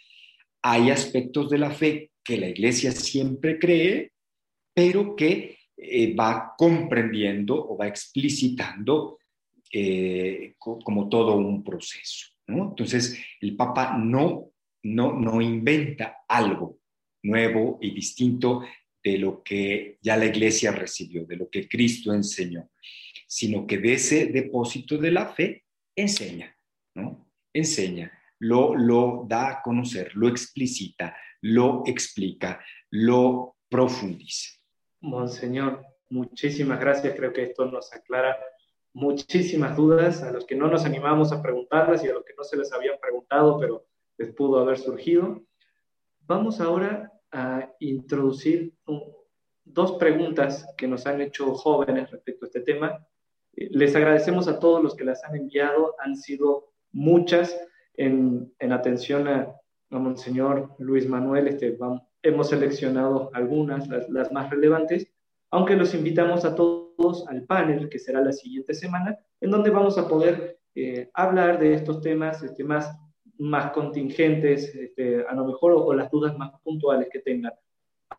hay 0.61 0.89
aspectos 0.89 1.49
de 1.49 1.57
la 1.57 1.71
fe 1.71 2.11
que 2.23 2.37
la 2.37 2.49
iglesia 2.49 2.91
siempre 2.91 3.57
cree, 3.59 4.11
pero 4.73 5.15
que 5.15 5.57
eh, 5.77 6.15
va 6.15 6.53
comprendiendo 6.57 7.55
o 7.55 7.77
va 7.77 7.87
explicitando 7.87 9.19
eh, 9.71 10.55
como 10.57 11.09
todo 11.09 11.35
un 11.35 11.63
proceso. 11.63 12.27
Entonces, 12.47 13.19
el 13.41 13.55
Papa 13.55 13.97
no, 13.97 14.51
no, 14.83 15.13
no 15.13 15.41
inventa 15.41 16.23
algo 16.27 16.79
nuevo 17.23 17.79
y 17.81 17.91
distinto 17.91 18.63
de 19.03 19.17
lo 19.17 19.43
que 19.43 19.97
ya 20.01 20.17
la 20.17 20.25
iglesia 20.25 20.71
recibió, 20.71 21.25
de 21.25 21.37
lo 21.37 21.49
que 21.49 21.67
Cristo 21.67 22.13
enseñó, 22.13 22.69
sino 23.27 23.65
que 23.67 23.77
de 23.77 23.93
ese 23.93 24.27
depósito 24.27 24.97
de 24.97 25.11
la 25.11 25.27
fe 25.27 25.65
enseña, 25.95 26.55
¿no? 26.95 27.31
Enseña, 27.53 28.11
lo, 28.39 28.75
lo 28.75 29.25
da 29.27 29.49
a 29.49 29.61
conocer, 29.61 30.15
lo 30.15 30.27
explicita, 30.27 31.15
lo 31.41 31.83
explica, 31.85 32.59
lo 32.89 33.57
profundiza. 33.69 34.59
Monseñor, 35.01 35.85
muchísimas 36.09 36.79
gracias. 36.79 37.15
Creo 37.15 37.31
que 37.31 37.43
esto 37.43 37.65
nos 37.65 37.93
aclara 37.93 38.37
muchísimas 38.95 39.75
dudas 39.75 40.23
a 40.23 40.31
los 40.31 40.45
que 40.45 40.55
no 40.55 40.69
nos 40.69 40.85
animamos 40.85 41.33
a 41.33 41.41
preguntarlas 41.41 42.03
y 42.03 42.07
a 42.07 42.13
los 42.13 42.23
que 42.23 42.33
no 42.35 42.45
se 42.45 42.55
les 42.55 42.71
habían 42.71 42.97
preguntado, 42.99 43.59
pero 43.59 43.85
les 44.17 44.33
pudo 44.33 44.57
haber 44.57 44.77
surgido. 44.77 45.43
Vamos 46.21 46.61
ahora 46.61 47.11
a 47.29 47.69
introducir 47.79 48.73
dos 49.65 49.97
preguntas 49.97 50.65
que 50.77 50.87
nos 50.87 51.05
han 51.05 51.19
hecho 51.19 51.53
jóvenes 51.55 52.09
respecto 52.09 52.45
a 52.45 52.47
este 52.47 52.61
tema. 52.61 53.05
Les 53.51 53.93
agradecemos 53.97 54.47
a 54.47 54.59
todos 54.59 54.81
los 54.81 54.95
que 54.95 55.03
las 55.03 55.25
han 55.25 55.35
enviado, 55.35 55.95
han 55.99 56.15
sido 56.15 56.71
muchas 56.93 57.53
en, 57.95 58.53
en 58.59 58.71
atención 58.71 59.27
a, 59.27 59.53
a, 59.89 59.99
Monseñor 59.99 60.73
Luis 60.79 61.05
Manuel. 61.05 61.49
Este, 61.49 61.77
hemos 62.23 62.49
seleccionado 62.49 63.29
algunas, 63.33 63.89
las, 63.89 64.09
las 64.09 64.31
más 64.31 64.49
relevantes, 64.49 65.11
aunque 65.51 65.75
los 65.75 65.93
invitamos 65.93 66.45
a 66.45 66.55
todos 66.55 66.84
al 67.27 67.43
panel 67.43 67.89
que 67.89 67.99
será 67.99 68.21
la 68.21 68.31
siguiente 68.31 68.73
semana, 68.73 69.17
en 69.41 69.51
donde 69.51 69.69
vamos 69.69 69.97
a 69.97 70.07
poder 70.07 70.59
eh, 70.75 71.09
hablar 71.13 71.59
de 71.59 71.73
estos 71.73 72.01
temas 72.01 72.41
este, 72.43 72.63
más 72.63 72.95
más 73.37 73.71
contingentes, 73.71 74.73
este, 74.75 75.25
a 75.25 75.33
lo 75.33 75.45
mejor, 75.45 75.73
o, 75.73 75.93
las 75.93 76.09
dudas 76.11 76.37
más 76.37 76.51
puntuales 76.61 77.09
que 77.11 77.19
tengan. 77.19 77.53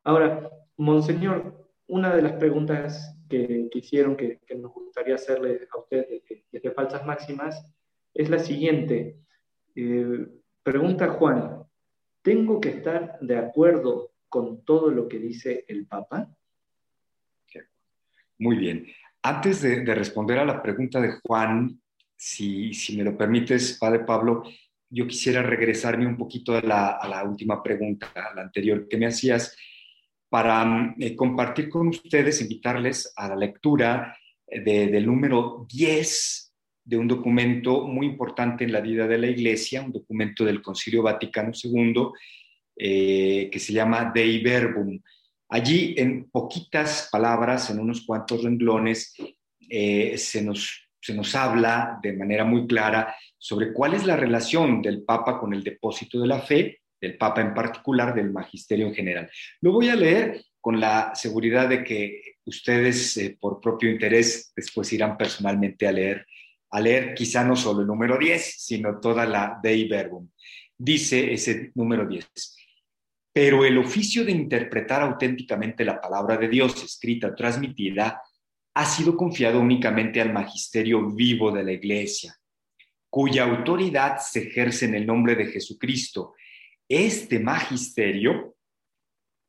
Ahora, 0.04 0.50
Monseñor, 0.76 1.68
una 1.86 2.14
de 2.14 2.22
las 2.22 2.32
preguntas 2.32 3.16
que, 3.28 3.68
que 3.70 3.78
hicieron 3.78 4.16
que, 4.16 4.40
nos 4.56 4.72
gustaría 4.72 5.14
hacerle 5.14 5.66
a 5.72 5.78
usted 5.78 6.06
desde, 6.50 6.70
Falsas 6.70 7.06
Máximas 7.06 7.64
es 8.12 8.28
la 8.28 8.38
siguiente. 8.38 9.18
Eh, 9.74 10.26
pregunta 10.62 11.08
Juan, 11.10 11.64
¿tengo 12.22 12.60
que 12.60 12.70
estar 12.70 13.18
de 13.20 13.36
acuerdo 13.36 14.12
con 14.28 14.64
todo 14.64 14.90
lo 14.90 15.08
que 15.08 15.18
dice 15.18 15.64
el 15.68 15.86
Papa? 15.86 16.28
Muy 18.38 18.56
bien. 18.56 18.86
Antes 19.22 19.62
de, 19.62 19.84
responder 19.94 20.38
a 20.38 20.44
la 20.44 20.62
pregunta 20.62 21.00
de 21.00 21.12
Juan, 21.22 21.80
si, 22.16 22.72
si 22.74 22.96
me 22.96 23.04
lo 23.04 23.16
permites, 23.16 23.76
Padre 23.78 24.00
Pablo, 24.00 24.44
yo 24.88 25.06
quisiera 25.06 25.42
regresarme 25.42 26.06
un 26.06 26.16
poquito 26.16 26.54
a 26.54 26.60
la, 26.62 27.24
última 27.24 27.62
pregunta, 27.62 28.12
a 28.14 28.34
la 28.34 28.42
anterior 28.42 28.86
que 28.88 28.96
me 28.96 29.06
hacías, 29.06 29.56
para 30.28 30.64
mm, 30.64 30.94
eh, 31.00 31.16
compartir 31.16 31.68
con 31.68 31.88
ustedes, 31.88 32.40
invitarles 32.40 33.12
a 33.16 33.28
la 33.28 33.36
lectura 33.36 34.16
eh, 34.46 34.60
del 34.60 35.06
número 35.06 35.66
10 35.68 36.54
de 36.84 36.96
un 36.96 37.08
documento 37.08 37.88
muy 37.88 38.06
importante 38.06 38.62
en 38.64 38.72
la 38.72 38.80
vida 38.80 39.08
de 39.08 39.18
la 39.18 39.26
Iglesia, 39.26 39.82
un 39.82 39.92
documento 39.92 40.44
del 40.44 40.62
Concilio 40.62 41.02
Vaticano 41.02 41.50
II, 41.52 42.10
eh, 42.76 43.48
que 43.50 43.58
se 43.58 43.72
llama 43.72 44.12
Dei 44.14 44.40
Verbum. 44.40 45.00
Allí, 45.48 45.94
en 45.96 46.28
poquitas 46.30 47.08
palabras, 47.10 47.70
en 47.70 47.78
unos 47.78 48.04
cuantos 48.04 48.42
renglones, 48.42 49.14
se, 49.68 50.42
nos, 50.42 50.88
se 51.00 51.14
nos 51.14 51.34
habla 51.34 51.98
de 52.02 52.12
manera 52.12 52.44
muy 52.44 52.66
clara 52.66 53.14
sobre 53.38 53.72
cuál 53.72 53.94
es 53.94 54.04
la 54.04 54.16
relación 54.16 54.82
del 54.82 55.02
Papa 55.02 55.38
con 55.38 55.54
el 55.54 55.62
depósito 55.62 56.20
de 56.20 56.26
la 56.26 56.40
fe, 56.40 56.80
del 57.00 57.16
Papa 57.16 57.40
en 57.40 57.54
particular, 57.54 58.14
del 58.14 58.32
Magisterio 58.32 58.86
en 58.86 58.94
general. 58.94 59.30
Lo 59.60 59.72
voy 59.72 59.88
a 59.88 59.96
leer 59.96 60.42
con 60.60 60.80
la 60.80 61.14
seguridad 61.14 61.68
de 61.68 61.84
que 61.84 62.20
ustedes, 62.44 63.16
eh, 63.18 63.36
por 63.40 63.60
propio 63.60 63.90
interés, 63.90 64.52
después 64.56 64.92
irán 64.92 65.16
personalmente 65.16 65.86
a 65.86 65.92
leer, 65.92 66.26
a 66.70 66.80
leer 66.80 67.14
quizá 67.14 67.44
no 67.44 67.54
solo 67.54 67.82
el 67.82 67.86
número 67.86 68.18
10, 68.18 68.56
sino 68.58 68.98
toda 68.98 69.26
la 69.26 69.60
Dei 69.62 69.86
Verbum. 69.88 70.28
Dice 70.76 71.32
ese 71.32 71.70
número 71.74 72.06
10. 72.06 72.26
Pero 73.36 73.66
el 73.66 73.76
oficio 73.76 74.24
de 74.24 74.32
interpretar 74.32 75.02
auténticamente 75.02 75.84
la 75.84 76.00
palabra 76.00 76.38
de 76.38 76.48
Dios, 76.48 76.82
escrita 76.82 77.26
o 77.26 77.34
transmitida, 77.34 78.22
ha 78.72 78.86
sido 78.86 79.14
confiado 79.14 79.60
únicamente 79.60 80.22
al 80.22 80.32
magisterio 80.32 81.10
vivo 81.10 81.52
de 81.52 81.62
la 81.62 81.72
Iglesia, 81.72 82.34
cuya 83.10 83.44
autoridad 83.44 84.16
se 84.20 84.44
ejerce 84.44 84.86
en 84.86 84.94
el 84.94 85.06
nombre 85.06 85.34
de 85.34 85.48
Jesucristo. 85.48 86.32
Este 86.88 87.38
magisterio, 87.38 88.56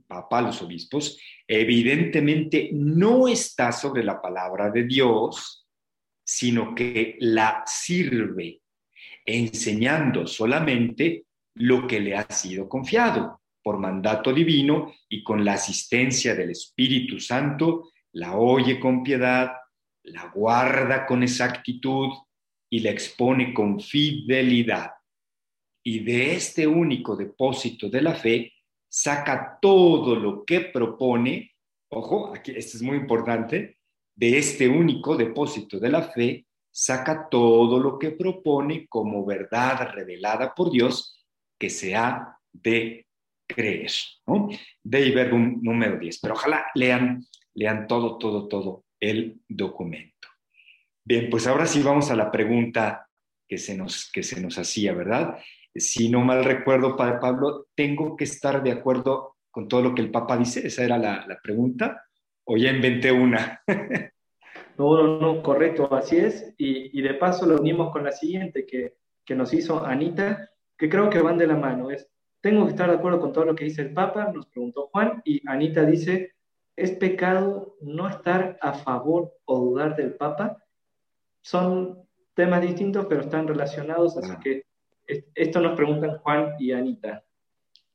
Papa, 0.06 0.42
los 0.42 0.62
obispos, 0.62 1.18
evidentemente 1.48 2.72
no 2.74 3.30
está 3.30 3.72
sobre 3.72 4.04
la 4.04 4.22
palabra 4.22 4.70
de 4.70 4.84
Dios, 4.84 5.66
sino 6.26 6.76
que 6.76 7.16
la 7.22 7.64
sirve, 7.66 8.60
enseñando 9.26 10.28
solamente 10.28 11.24
lo 11.54 11.88
que 11.88 12.02
le 12.02 12.18
ha 12.18 12.30
sido 12.30 12.68
confiado 12.68 13.40
por 13.68 13.80
mandato 13.80 14.32
divino 14.32 14.94
y 15.10 15.22
con 15.22 15.44
la 15.44 15.56
asistencia 15.56 16.34
del 16.34 16.52
Espíritu 16.52 17.20
Santo, 17.20 17.92
la 18.14 18.38
oye 18.38 18.80
con 18.80 19.04
piedad, 19.04 19.52
la 20.04 20.32
guarda 20.34 21.06
con 21.06 21.22
exactitud 21.22 22.08
y 22.70 22.80
la 22.80 22.92
expone 22.92 23.54
con 23.54 23.82
fidelidad. 23.82 24.92
Y 25.84 26.00
de 26.00 26.36
este 26.36 26.66
único 26.66 27.18
depósito 27.18 27.90
de 27.90 28.02
la 28.02 28.16
fe 28.16 28.54
saca 28.88 29.60
todo 29.62 30.16
lo 30.16 30.46
que 30.46 30.62
propone, 30.62 31.52
ojo, 31.90 32.34
aquí 32.34 32.54
esto 32.56 32.78
es 32.78 32.84
muy 32.84 32.96
importante, 32.96 33.80
de 34.16 34.38
este 34.38 34.70
único 34.70 35.18
depósito 35.18 35.78
de 35.78 35.90
la 35.90 36.04
fe 36.04 36.48
saca 36.72 37.28
todo 37.30 37.80
lo 37.80 38.00
que 38.00 38.12
propone 38.12 38.88
como 38.88 39.26
verdad 39.26 39.90
revelada 39.94 40.56
por 40.56 40.72
Dios 40.72 41.28
que 41.60 41.70
se 41.70 41.98
ha 41.98 42.40
de 42.54 43.07
creer. 43.48 43.92
¿no? 44.28 44.50
De 44.84 45.12
Verbum 45.12 45.60
número 45.62 45.98
10. 45.98 46.20
Pero 46.20 46.34
ojalá 46.34 46.68
lean, 46.76 47.26
lean 47.54 47.88
todo, 47.88 48.18
todo, 48.18 48.48
todo 48.48 48.86
el 49.00 49.42
documento. 49.48 50.28
Bien, 51.04 51.30
pues 51.30 51.48
ahora 51.48 51.66
sí 51.66 51.82
vamos 51.82 52.12
a 52.12 52.16
la 52.16 52.32
pregunta 52.32 53.08
que 53.48 53.58
se 53.58 53.78
nos, 53.78 54.12
que 54.12 54.24
se 54.24 54.42
nos 54.42 54.58
hacía, 54.58 54.94
¿verdad? 54.94 55.38
Si 55.74 56.10
no 56.10 56.22
mal 56.22 56.44
recuerdo, 56.44 56.98
Padre 56.98 57.20
Pablo, 57.22 57.68
¿tengo 57.76 58.18
que 58.18 58.26
estar 58.26 58.62
de 58.62 58.72
acuerdo 58.72 59.38
con 59.50 59.68
todo 59.68 59.82
lo 59.82 59.96
que 59.96 60.02
el 60.02 60.12
Papa 60.12 60.38
dice? 60.38 60.68
Esa 60.68 60.84
era 60.84 60.98
la, 60.98 61.40
pregunta. 61.42 62.04
¿O 62.44 62.58
ya 62.58 62.72
inventé 62.72 63.12
una? 63.12 63.62
no, 64.78 64.98
no, 64.98 65.20
no, 65.20 65.42
correcto, 65.42 65.94
así 65.94 66.18
es. 66.18 66.54
Y, 66.58 67.02
de 67.02 67.14
paso 67.14 67.46
lo 67.46 67.60
unimos 67.60 67.92
con 67.92 68.04
la 68.04 68.12
siguiente 68.12 68.66
que, 68.66 68.96
que 69.26 69.36
nos 69.36 69.54
hizo 69.54 69.86
Anita, 69.86 70.50
que 70.78 70.90
creo 70.90 71.10
que 71.10 71.22
van 71.22 71.38
de 71.38 71.48
la 71.48 71.56
mano. 71.56 71.92
Es, 71.92 72.10
¿tengo 72.42 72.66
que 72.66 72.72
estar 72.72 72.90
de 72.90 72.96
acuerdo 72.96 73.20
con 73.20 73.34
todo 73.34 73.46
lo 73.46 73.56
que 73.56 73.66
dice 73.66 73.82
el 73.82 73.94
Papa? 73.94 74.32
Nos 74.34 74.48
preguntó 74.48 74.90
Juan. 74.92 75.22
Y 75.26 75.42
Anita 75.48 75.86
dice, 75.86 76.34
¿es 76.76 76.92
pecado 76.92 77.76
no 77.82 78.08
estar 78.08 78.58
a 78.62 78.74
favor 78.74 79.34
o 79.46 79.60
dudar 79.60 79.96
del 79.96 80.14
Papa? 80.14 80.58
son 81.48 82.04
temas 82.34 82.62
distintos, 82.62 83.06
pero 83.08 83.22
están 83.22 83.48
relacionados, 83.48 84.18
así 84.18 84.34
que 84.44 84.66
esto 85.34 85.62
nos 85.62 85.78
preguntan 85.78 86.18
Juan 86.18 86.56
y 86.60 86.74
Anita. 86.74 87.24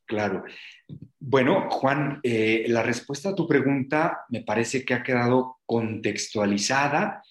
Claro. 0.07 0.45
Bueno, 1.21 1.69
Juan, 1.69 2.19
eh, 2.23 2.65
la 2.69 2.83
respuesta 2.83 3.29
a 3.29 3.35
tu 3.35 3.47
pregunta 3.47 4.25
me 4.31 4.41
parece 4.41 4.87
que 4.87 4.95
ha 4.95 5.03
quedado 5.03 5.59
contextualizada 5.67 7.23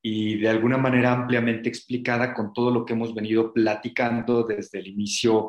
y 0.00 0.38
de 0.38 0.48
alguna 0.48 0.78
manera 0.78 1.12
ampliamente 1.12 1.68
explicada 1.68 2.32
con 2.32 2.54
todo 2.54 2.70
lo 2.70 2.86
que 2.86 2.94
hemos 2.94 3.14
venido 3.14 3.52
platicando 3.52 4.44
desde 4.44 4.78
el 4.78 4.86
inicio 4.86 5.48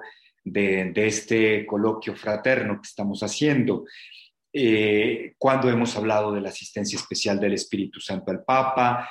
de, 0.51 0.93
este 0.95 1.65
coloquio 1.65 2.15
fraterno 2.15 2.81
que 2.81 2.87
estamos 2.87 3.21
haciendo. 3.21 3.85
Eh, 4.53 5.33
cuando 5.37 5.69
hemos 5.69 5.95
hablado 5.95 6.31
de 6.31 6.41
la 6.41 6.49
asistencia 6.49 6.97
especial 6.97 7.39
del 7.39 7.53
Espíritu 7.53 7.99
Santo 7.99 8.31
al 8.31 8.43
Papa, 8.43 9.09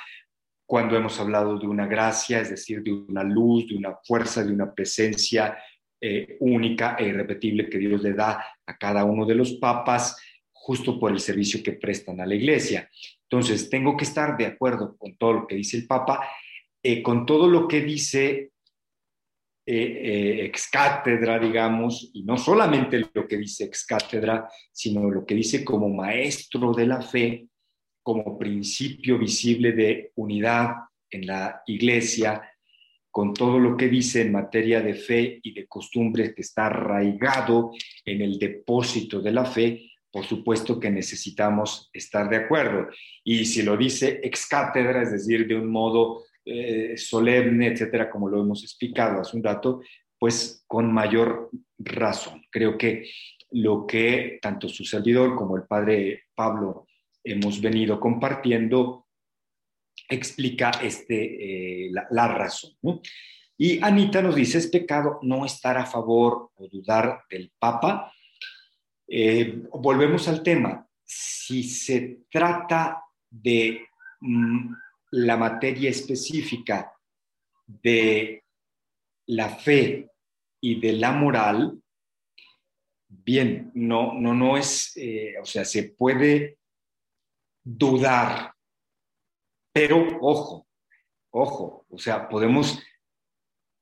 cuando 0.65 0.97
hemos 0.97 1.19
hablado 1.19 1.57
de 1.57 1.67
una 1.67 1.87
gracia, 1.87 2.41
es 2.41 2.49
decir, 2.49 2.83
de 2.83 2.91
una 2.91 3.23
luz, 3.23 3.67
de 3.67 3.75
una 3.75 3.95
fuerza, 4.03 4.43
de 4.43 4.51
una 4.51 4.73
presencia 4.73 5.57
eh, 6.01 6.37
única 6.41 6.95
e 6.99 7.07
irrepetible 7.07 7.69
que 7.69 7.77
Dios 7.77 8.03
le 8.03 8.13
da 8.13 8.43
a 8.65 8.77
cada 8.77 9.05
uno 9.05 9.25
de 9.25 9.35
los 9.35 9.53
papas, 9.53 10.21
justo 10.51 10.99
por 10.99 11.11
el 11.11 11.19
servicio 11.19 11.63
que 11.63 11.71
prestan 11.71 12.19
a 12.19 12.25
la 12.25 12.35
iglesia. 12.35 12.89
Entonces, 13.23 13.69
tengo 13.69 13.95
que 13.95 14.03
estar 14.03 14.35
de 14.37 14.45
acuerdo 14.45 14.97
con 14.97 15.15
todo 15.15 15.33
lo 15.33 15.47
que 15.47 15.55
dice 15.55 15.77
el 15.77 15.87
Papa, 15.87 16.27
eh, 16.83 17.01
con 17.01 17.25
todo 17.25 17.47
lo 17.47 17.67
que 17.67 17.81
dice 17.81 18.51
eh, 19.69 20.45
ex 20.45 20.69
cátedra, 20.69 21.37
digamos, 21.37 22.09
y 22.13 22.23
no 22.23 22.37
solamente 22.37 23.03
lo 23.13 23.27
que 23.27 23.37
dice 23.37 23.65
ex 23.65 23.85
cátedra, 23.85 24.47
sino 24.71 25.11
lo 25.11 25.25
que 25.25 25.35
dice 25.35 25.65
como 25.65 25.89
maestro 25.89 26.73
de 26.73 26.87
la 26.87 27.01
fe, 27.01 27.47
como 28.01 28.37
principio 28.37 29.17
visible 29.17 29.73
de 29.73 30.13
unidad 30.15 30.69
en 31.09 31.27
la 31.27 31.61
iglesia, 31.65 32.41
con 33.11 33.33
todo 33.33 33.59
lo 33.59 33.75
que 33.75 33.89
dice 33.89 34.21
en 34.21 34.31
materia 34.31 34.79
de 34.79 34.93
fe 34.93 35.39
y 35.43 35.53
de 35.53 35.67
costumbres 35.67 36.33
que 36.33 36.43
está 36.43 36.67
arraigado 36.67 37.71
en 38.05 38.21
el 38.21 38.39
depósito 38.39 39.19
de 39.19 39.31
la 39.31 39.43
fe, 39.43 39.91
por 40.09 40.23
supuesto 40.23 40.79
que 40.79 40.89
necesitamos 40.89 41.89
estar 41.91 42.29
de 42.29 42.37
acuerdo. 42.37 42.87
Y 43.23 43.43
si 43.45 43.63
lo 43.63 43.75
dice 43.75 44.21
ex 44.23 44.45
cátedra, 44.47 45.01
es 45.01 45.11
decir, 45.11 45.45
de 45.45 45.55
un 45.55 45.69
modo 45.69 46.26
eh, 46.49 46.97
solemne, 46.97 47.67
etcétera, 47.67 48.09
como 48.09 48.29
lo 48.29 48.41
hemos 48.41 48.63
explicado 48.63 49.19
hace 49.19 49.35
un 49.35 49.43
rato, 49.43 49.81
pues 50.17 50.63
con 50.65 50.91
mayor 50.93 51.49
razón. 51.77 52.43
Creo 52.49 52.77
que 52.77 53.09
lo 53.51 53.85
que 53.85 54.39
tanto 54.41 54.67
su 54.67 54.83
servidor 54.83 55.35
como 55.35 55.57
el 55.57 55.63
padre 55.63 56.23
Pablo 56.33 56.87
hemos 57.23 57.59
venido 57.61 57.99
compartiendo, 57.99 59.07
explica 60.09 60.71
este, 60.81 61.87
eh, 61.87 61.91
la, 61.91 62.27
razón. 62.27 62.71
Y 63.57 63.83
Anita 63.83 64.21
nos 64.21 64.35
dice, 64.35 64.59
es 64.59 64.67
pecado 64.67 65.19
no 65.23 65.45
estar 65.45 65.77
a 65.77 65.85
favor 65.85 66.51
o 66.55 66.67
dudar 66.67 67.23
del 67.29 67.51
Papa. 67.59 68.11
Eh, 69.07 69.63
volvemos 69.71 70.27
al 70.27 70.43
tema. 70.43 70.87
Si 71.03 71.63
se 71.63 72.19
trata 72.29 73.03
de 73.29 73.81
mm, 74.21 74.73
la 75.11 75.37
materia 75.37 75.89
específica 75.89 76.93
de 77.65 78.43
la 79.27 79.49
fe 79.49 80.09
y 80.61 80.79
de 80.79 80.93
la 80.93 81.11
moral, 81.11 81.81
bien, 83.09 83.71
no, 83.73 84.13
no, 84.13 84.33
no 84.33 84.57
es, 84.57 84.95
eh, 84.97 85.35
o 85.41 85.45
sea, 85.45 85.65
se 85.65 85.83
puede 85.91 86.57
dudar, 87.63 88.53
pero 89.73 90.17
ojo, 90.21 90.67
ojo, 91.31 91.85
o 91.89 91.97
sea, 91.97 92.27
podemos 92.27 92.81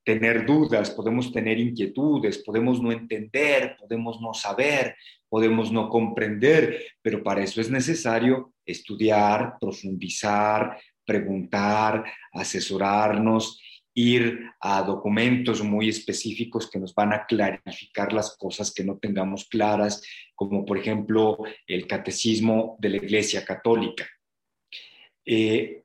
tener 0.04 0.46
dudas, 0.46 0.90
podemos 0.90 1.32
tener 1.32 1.58
inquietudes, 1.58 2.38
podemos 2.38 2.80
no 2.80 2.92
entender, 2.92 3.76
podemos 3.76 4.20
no 4.20 4.32
saber, 4.34 4.96
podemos 5.28 5.72
no 5.72 5.88
comprender, 5.88 6.80
pero 7.02 7.22
para 7.24 7.42
eso 7.42 7.60
es 7.60 7.70
necesario 7.70 8.54
estudiar, 8.64 9.56
profundizar, 9.60 10.78
preguntar, 11.06 12.04
asesorarnos 12.32 13.60
ir 13.96 14.50
a 14.60 14.82
documentos 14.82 15.62
muy 15.62 15.88
específicos 15.88 16.70
que 16.70 16.78
nos 16.78 16.94
van 16.94 17.14
a 17.14 17.24
clarificar 17.24 18.12
las 18.12 18.36
cosas 18.36 18.72
que 18.72 18.84
no 18.84 18.98
tengamos 18.98 19.46
claras, 19.46 20.02
como 20.34 20.66
por 20.66 20.76
ejemplo 20.76 21.38
el 21.66 21.86
catecismo 21.86 22.76
de 22.78 22.90
la 22.90 22.96
Iglesia 22.98 23.42
Católica. 23.42 24.06
Eh, 25.24 25.82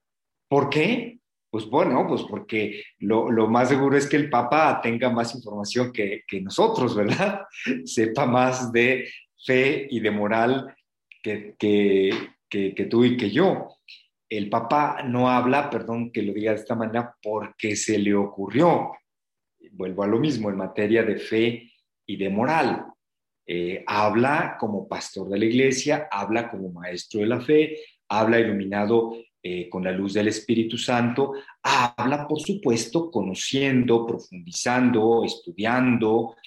¿Por 0.49 0.69
qué? 0.69 1.19
Pues 1.49 1.65
bueno, 1.65 2.05
pues 2.05 2.23
porque 2.23 2.83
lo, 2.99 3.47
más 3.47 3.69
seguro 3.69 3.97
es 3.97 4.07
que 4.07 4.17
el 4.17 4.29
Papa 4.29 4.81
tenga 4.83 5.09
más 5.09 5.33
información 5.33 5.93
que, 5.93 6.23
nosotros, 6.41 6.93
¿verdad? 6.93 7.43
Sepa 7.85 8.25
más 8.25 8.73
de 8.73 9.07
fe 9.45 9.87
y 9.89 10.01
de 10.01 10.11
moral 10.11 10.75
que, 11.23 11.55
que 12.49 12.87
tú 12.89 13.05
y 13.05 13.15
que 13.15 13.31
yo 13.31 13.69
el 14.31 14.49
Papa 14.49 15.03
no 15.05 15.29
habla, 15.29 15.69
perdón 15.69 16.09
que 16.09 16.21
lo 16.21 16.31
diga 16.31 16.53
de 16.53 16.59
esta 16.59 16.73
manera, 16.73 17.13
porque 17.21 17.75
se 17.75 17.99
le 17.99 18.15
ocurrió. 18.15 18.93
Vuelvo 19.73 20.03
a 20.03 20.07
lo 20.07 20.19
mismo 20.19 20.49
en 20.49 20.55
materia 20.55 21.03
de 21.03 21.17
fe 21.17 21.69
y 22.05 22.15
de 22.15 22.29
moral. 22.29 22.85
Eh, 23.45 23.83
habla 23.85 24.55
como 24.57 24.87
pastor 24.87 25.27
de 25.27 25.37
la 25.37 25.45
iglesia, 25.45 26.07
habla 26.09 26.49
como 26.49 26.71
maestro 26.71 27.19
de 27.19 27.27
la 27.27 27.41
fe, 27.41 27.77
habla 28.07 28.39
iluminado 28.39 29.17
eh, 29.43 29.67
con 29.67 29.83
la 29.83 29.91
luz 29.91 30.13
del 30.13 30.29
Espíritu 30.29 30.77
Santo, 30.77 31.33
habla, 31.61 32.25
por 32.25 32.39
supuesto, 32.39 33.11
conociendo, 33.11 34.05
profundizando, 34.05 35.25
estudiando 35.25 36.37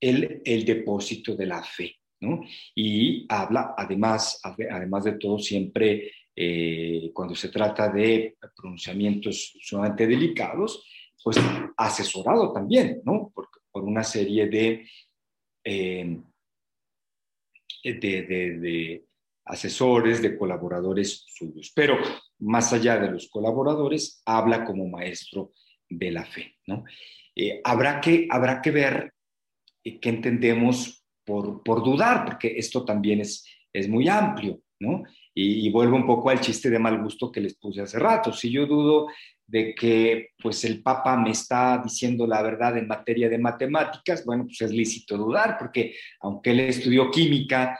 el, 0.00 0.42
el 0.44 0.64
depósito 0.64 1.36
de 1.36 1.46
la 1.46 1.62
fe. 1.62 1.94
¿no? 2.22 2.42
Y 2.74 3.24
habla, 3.28 3.74
además, 3.78 4.40
además 4.42 5.04
de 5.04 5.12
todo, 5.12 5.38
siempre 5.38 6.10
eh, 6.42 7.10
cuando 7.12 7.34
se 7.34 7.50
trata 7.50 7.90
de 7.90 8.38
pronunciamientos 8.56 9.58
sumamente 9.60 10.06
delicados, 10.06 10.82
pues 11.22 11.36
asesorado 11.76 12.50
también, 12.50 13.02
¿no? 13.04 13.30
Por, 13.34 13.46
una 13.84 14.02
serie 14.02 14.46
de, 14.48 14.88
eh, 15.62 16.18
de, 17.84 18.22
de, 18.22 19.04
asesores, 19.44 20.22
de 20.22 20.38
colaboradores 20.38 21.26
suyos. 21.28 21.72
Pero 21.74 21.98
más 22.38 22.72
allá 22.72 22.98
de 22.98 23.10
los 23.10 23.28
colaboradores, 23.28 24.22
habla 24.24 24.64
como 24.64 24.88
maestro 24.88 25.52
de 25.90 26.10
la 26.10 26.24
fe, 26.24 26.56
¿no? 26.66 26.84
Eh, 27.36 27.60
habrá, 27.64 28.00
que, 28.00 28.26
habrá 28.30 28.62
que 28.62 28.70
ver 28.70 29.12
qué 29.82 30.08
entendemos 30.08 31.04
por, 31.22 31.62
por, 31.62 31.84
dudar, 31.84 32.24
porque 32.24 32.56
esto 32.56 32.82
también 32.82 33.20
es, 33.20 33.44
es 33.74 33.88
muy 33.90 34.08
amplio, 34.08 34.62
Y, 35.34 35.70
vuelvo 35.70 35.96
un 35.96 36.06
poco 36.06 36.30
al 36.30 36.40
chiste 36.40 36.70
de 36.70 36.78
mal 36.78 37.02
gusto 37.02 37.30
que 37.30 37.40
les 37.40 37.54
puse 37.54 37.82
hace 37.82 37.98
rato. 37.98 38.32
Si 38.32 38.50
yo 38.50 38.66
dudo 38.66 39.08
de 39.46 39.74
que 39.74 40.28
pues 40.40 40.64
el 40.64 40.82
Papa 40.82 41.16
me 41.16 41.30
está 41.30 41.80
diciendo 41.82 42.26
la 42.26 42.40
verdad 42.40 42.78
en 42.78 42.86
materia 42.86 43.28
de 43.28 43.38
matemáticas, 43.38 44.24
bueno, 44.24 44.44
pues 44.44 44.60
es 44.62 44.70
lícito 44.70 45.16
dudar, 45.16 45.56
porque 45.58 45.94
aunque 46.20 46.50
él 46.50 46.60
estudió 46.60 47.10
química, 47.10 47.78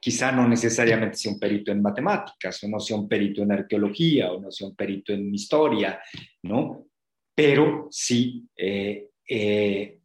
quizá 0.00 0.32
no 0.32 0.48
necesariamente 0.48 1.16
sea 1.16 1.32
un 1.32 1.38
perito 1.38 1.70
en 1.70 1.82
matemáticas, 1.82 2.62
o 2.64 2.68
no 2.68 2.80
sea 2.80 2.96
un 2.96 3.08
perito 3.08 3.42
en 3.42 3.52
arqueología, 3.52 4.32
o 4.32 4.40
no 4.40 4.50
sea 4.50 4.68
un 4.68 4.76
perito 4.76 5.12
en 5.12 5.34
historia, 5.34 6.00
¿no? 6.42 6.86
Pero 7.34 7.88
sí, 7.90 8.48
eh, 8.56 9.10
eh, 9.28 9.98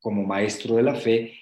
como 0.00 0.24
maestro 0.24 0.76
de 0.76 0.82
la 0.82 0.94
fe, 0.94 1.32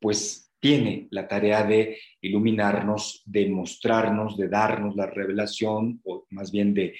pues 0.00 0.51
tiene 0.62 1.08
la 1.10 1.26
tarea 1.26 1.64
de 1.64 1.98
iluminarnos, 2.20 3.22
de 3.26 3.48
mostrarnos, 3.48 4.36
de 4.36 4.46
darnos 4.46 4.94
la 4.94 5.06
revelación, 5.06 6.00
o 6.04 6.24
más 6.30 6.52
bien 6.52 6.72
de, 6.72 6.94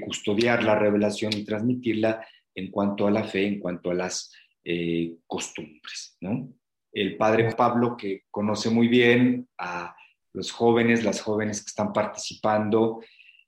custodiar 0.00 0.62
la 0.62 0.78
revelación 0.78 1.32
y 1.36 1.44
transmitirla 1.44 2.24
en 2.54 2.70
cuanto 2.70 3.08
a 3.08 3.10
la 3.10 3.24
fe, 3.24 3.44
en 3.44 3.58
cuanto 3.58 3.90
a 3.90 3.94
las 3.94 4.32
eh, 4.64 5.16
costumbres. 5.26 6.16
¿no? 6.20 6.48
El 6.92 7.16
padre 7.16 7.52
Pablo, 7.56 7.96
que 7.96 8.22
conoce 8.30 8.70
muy 8.70 8.86
bien 8.86 9.48
a 9.58 9.94
los 10.32 10.52
jóvenes, 10.52 11.02
las 11.02 11.20
jóvenes 11.20 11.62
que 11.62 11.70
están 11.70 11.92
participando 11.92 13.02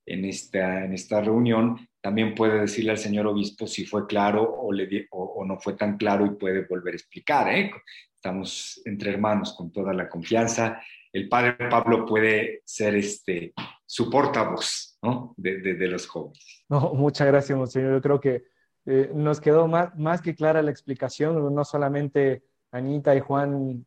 en 0.04 0.24
esta, 0.24 0.84
en 0.84 0.94
esta 0.94 1.20
reunión, 1.20 1.87
también 2.00 2.34
puede 2.34 2.60
decirle 2.60 2.92
al 2.92 2.98
señor 2.98 3.26
obispo 3.26 3.66
si 3.66 3.84
fue 3.84 4.06
claro 4.06 4.42
o, 4.42 5.44
no 5.44 5.58
fue 5.58 5.74
tan 5.74 5.96
claro 5.96 6.26
y 6.26 6.30
puede 6.30 6.64
volver 6.66 6.94
a 6.94 6.96
explicar. 6.96 7.48
¿eh? 7.52 7.70
estamos 8.14 8.80
entre 8.84 9.10
hermanos 9.10 9.54
con 9.56 9.70
toda 9.70 9.92
la 9.92 10.08
confianza. 10.08 10.80
El 11.12 11.28
padre 11.28 11.68
Pablo 11.70 12.04
puede 12.04 12.62
ser 12.64 12.96
este, 12.96 13.54
su 13.86 14.10
portavoz 14.10 14.98
de, 15.36 15.88
los 15.88 16.06
jóvenes. 16.06 16.64
No, 16.68 16.92
muchas 16.94 17.26
gracias, 17.28 17.56
monseñor. 17.56 17.94
Yo 17.94 18.02
creo 18.02 18.20
que 18.20 18.42
eh, 18.86 19.10
nos 19.14 19.40
quedó 19.40 19.68
más 19.68 20.20
que 20.20 20.34
clara 20.34 20.62
la 20.62 20.70
explicación. 20.70 21.54
No 21.54 21.64
solamente 21.64 22.42
Anita 22.72 23.14
y 23.14 23.20
Juan 23.20 23.86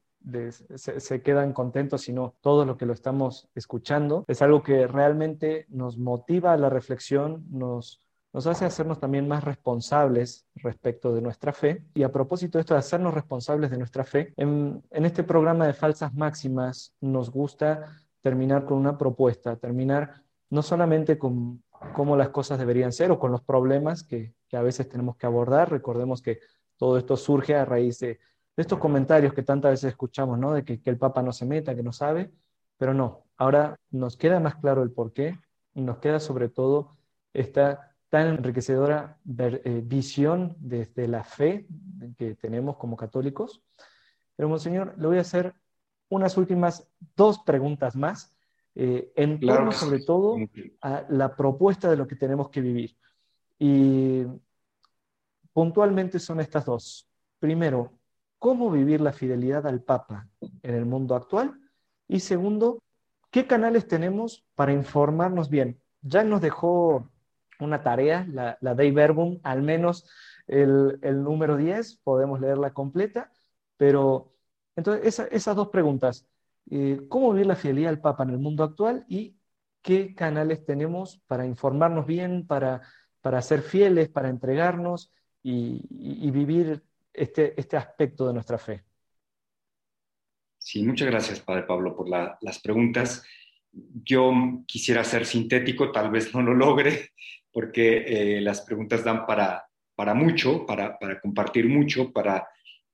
se, 0.75 1.21
quedan 1.21 1.53
contentos, 1.53 2.01
sino 2.01 2.36
todo 2.41 2.65
lo 2.65 2.77
que 2.77 2.86
lo 2.86 2.93
estamos 2.93 3.49
escuchando. 3.55 4.25
Es 4.27 4.41
algo 4.41 4.63
que 4.63 4.88
realmente 4.88 5.65
nos 5.69 5.97
motiva 5.97 6.53
a 6.53 6.57
la 6.57 6.69
reflexión, 6.69 7.45
nos 7.49 8.01
nos 8.34 8.47
hace 8.47 8.63
hacernos 8.63 8.99
también 8.99 9.27
más 9.27 9.43
responsables 9.43 10.45
respecto 10.55 11.13
de 11.13 11.21
nuestra 11.21 11.51
fe. 11.51 11.84
Y 11.93 12.03
a 12.03 12.12
propósito 12.12 12.57
de 12.57 12.62
esto 12.62 12.73
de 12.73 12.79
hacernos 12.79 13.13
responsables 13.13 13.71
de 13.71 13.77
nuestra 13.77 14.05
fe, 14.05 14.34
en, 14.38 14.81
este 14.91 15.23
programa 15.23 15.67
de 15.67 15.73
falsas 15.73 16.13
máximas 16.13 16.93
nos 17.01 17.29
gusta 17.29 17.97
terminar 18.21 18.65
con 18.65 18.77
una 18.77 18.97
propuesta, 18.97 19.57
terminar 19.57 20.23
no 20.49 20.62
solamente 20.62 21.17
con 21.17 21.63
cómo 21.93 22.15
las 22.15 22.29
cosas 22.29 22.60
deberían 22.60 22.93
ser 22.93 23.12
o 23.12 23.19
con 23.19 23.31
los 23.31 23.41
problemas 23.41 24.03
que, 24.03 24.34
a 24.53 24.62
veces 24.62 24.88
tenemos 24.89 25.15
que 25.15 25.25
abordar. 25.25 25.71
Recordemos 25.71 26.21
que 26.21 26.39
todo 26.77 26.97
esto 26.97 27.15
surge 27.15 27.55
a 27.55 27.65
raíz 27.65 27.99
de, 27.99 28.19
estos 28.57 28.79
comentarios 28.79 29.33
que 29.33 29.43
tantas 29.43 29.71
veces 29.71 29.91
escuchamos, 29.91 30.37
¿no? 30.37 30.53
De 30.53 30.63
que, 30.63 30.81
que 30.81 30.89
el 30.89 30.97
Papa 30.97 31.21
no 31.21 31.31
se 31.31 31.45
meta, 31.45 31.75
que 31.75 31.83
no 31.83 31.93
sabe, 31.93 32.31
pero 32.77 32.93
no, 32.93 33.25
ahora 33.37 33.79
nos 33.91 34.17
queda 34.17 34.39
más 34.39 34.55
claro 34.55 34.83
el 34.83 34.91
porqué 34.91 35.39
y 35.73 35.81
nos 35.81 35.99
queda 35.99 36.19
sobre 36.19 36.49
todo 36.49 36.91
esta 37.33 37.91
tan 38.11 38.27
enriquecedora 38.27 39.17
eh, 39.25 39.81
visión 39.85 40.53
desde 40.59 41.07
la 41.07 41.23
fe 41.23 41.65
que 42.17 42.35
tenemos 42.35 42.75
como 42.75 42.97
católicos. 42.97 43.63
Pero, 44.36 44.49
Monseñor, 44.49 44.95
le 44.97 45.07
voy 45.07 45.17
a 45.17 45.21
hacer 45.21 45.55
unas 46.09 46.36
últimas 46.36 46.86
dos 47.15 47.39
preguntas 47.39 47.95
más, 47.95 48.36
eh, 48.76 49.13
en 49.15 49.39
torno 49.39 49.71
sobre 49.71 50.01
todo 50.03 50.36
a 50.82 51.05
la 51.07 51.38
propuesta 51.38 51.89
de 51.89 51.95
lo 51.95 52.05
que 52.05 52.17
tenemos 52.17 52.49
que 52.49 52.59
vivir. 52.59 52.97
Y 53.57 54.26
puntualmente 55.53 56.19
son 56.19 56.41
estas 56.41 56.65
dos. 56.65 57.09
Primero, 57.39 57.93
¿cómo 58.41 58.71
vivir 58.71 59.01
la 59.01 59.13
fidelidad 59.13 59.67
al 59.67 59.83
Papa 59.83 60.27
en 60.41 60.73
el 60.73 60.83
mundo 60.87 61.13
actual? 61.13 61.61
Y 62.07 62.21
segundo, 62.21 62.81
¿qué 63.29 63.45
canales 63.45 63.87
tenemos 63.87 64.43
para 64.55 64.73
informarnos 64.73 65.47
bien? 65.47 65.79
Ya 66.01 66.23
nos 66.23 66.41
dejó 66.41 67.07
una 67.59 67.83
tarea, 67.83 68.25
la, 68.27 68.57
la 68.59 68.73
Dei 68.73 68.89
Verbum, 68.89 69.39
al 69.43 69.61
menos 69.61 70.09
el, 70.47 70.99
número 71.23 71.55
10, 71.55 71.97
podemos 71.97 72.41
leerla 72.41 72.73
completa, 72.73 73.31
pero 73.77 74.33
entonces 74.75 75.19
esas 75.31 75.55
dos 75.55 75.69
preguntas, 75.69 76.25
eh, 76.71 76.99
¿cómo 77.09 77.33
vivir 77.33 77.45
la 77.45 77.55
fidelidad 77.55 77.91
al 77.91 78.01
Papa 78.01 78.23
en 78.23 78.31
el 78.31 78.39
mundo 78.39 78.63
actual 78.63 79.05
y 79.07 79.37
qué 79.83 80.15
canales 80.15 80.65
tenemos 80.65 81.21
para 81.27 81.45
informarnos 81.45 82.07
bien, 82.07 82.47
para, 82.47 82.81
para 83.21 83.39
ser 83.43 83.61
fieles, 83.61 84.09
para 84.09 84.29
entregarnos 84.29 85.11
y, 85.43 86.31
vivir 86.31 86.83
este, 87.14 87.59
este 87.59 87.78
aspecto 87.78 88.28
de 88.28 88.34
nuestra 88.34 88.57
fe? 88.57 88.84
Sí, 90.57 90.84
muchas 90.84 91.09
gracias, 91.09 91.39
Padre 91.39 91.64
Pablo, 91.64 91.95
por 91.95 92.07
las 92.07 92.59
preguntas. 92.59 93.24
yo 93.72 94.32
quisiera 94.68 95.03
ser 95.03 95.26
sintético, 95.26 95.91
tal 95.91 96.12
vez 96.12 96.34
no 96.36 96.41
lo 96.41 96.53
logre, 96.53 97.09
porque 97.51 98.39
las 98.41 98.62
preguntas 98.62 99.03
dan 99.03 99.26
para, 99.26 99.66
para 99.95 100.14
mucho, 100.14 100.66
para, 100.66 100.97
para, 100.99 101.20
compartir 101.20 101.68
mucho, 101.68 102.12
para 102.12 102.47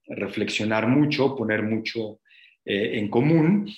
reflexionar 0.05 0.87
mucho, 0.87 1.35
poner 1.35 1.63
mucho 1.63 2.21
en 2.63 3.09
común, 3.09 3.69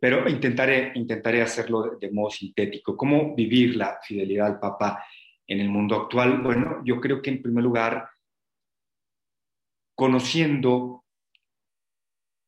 pero 0.00 0.28
intentaré, 0.28 0.92
intentaré 0.94 1.42
hacerlo 1.42 1.82
de, 1.82 2.06
de 2.06 2.12
modo 2.12 2.30
sintético. 2.30 2.96
¿Cómo 2.96 3.34
vivir 3.34 3.76
la 3.76 3.98
fidelidad 4.02 4.48
al 4.48 4.60
Papa 4.60 5.04
en 5.46 5.60
el 5.60 5.68
mundo 5.68 5.96
actual? 5.96 6.42
Bueno, 6.42 6.82
yo 6.84 7.00
creo 7.00 7.22
que 7.22 7.30
en 7.30 7.42
primer 7.42 7.62
lugar, 7.62 8.08
conociendo 10.00 11.04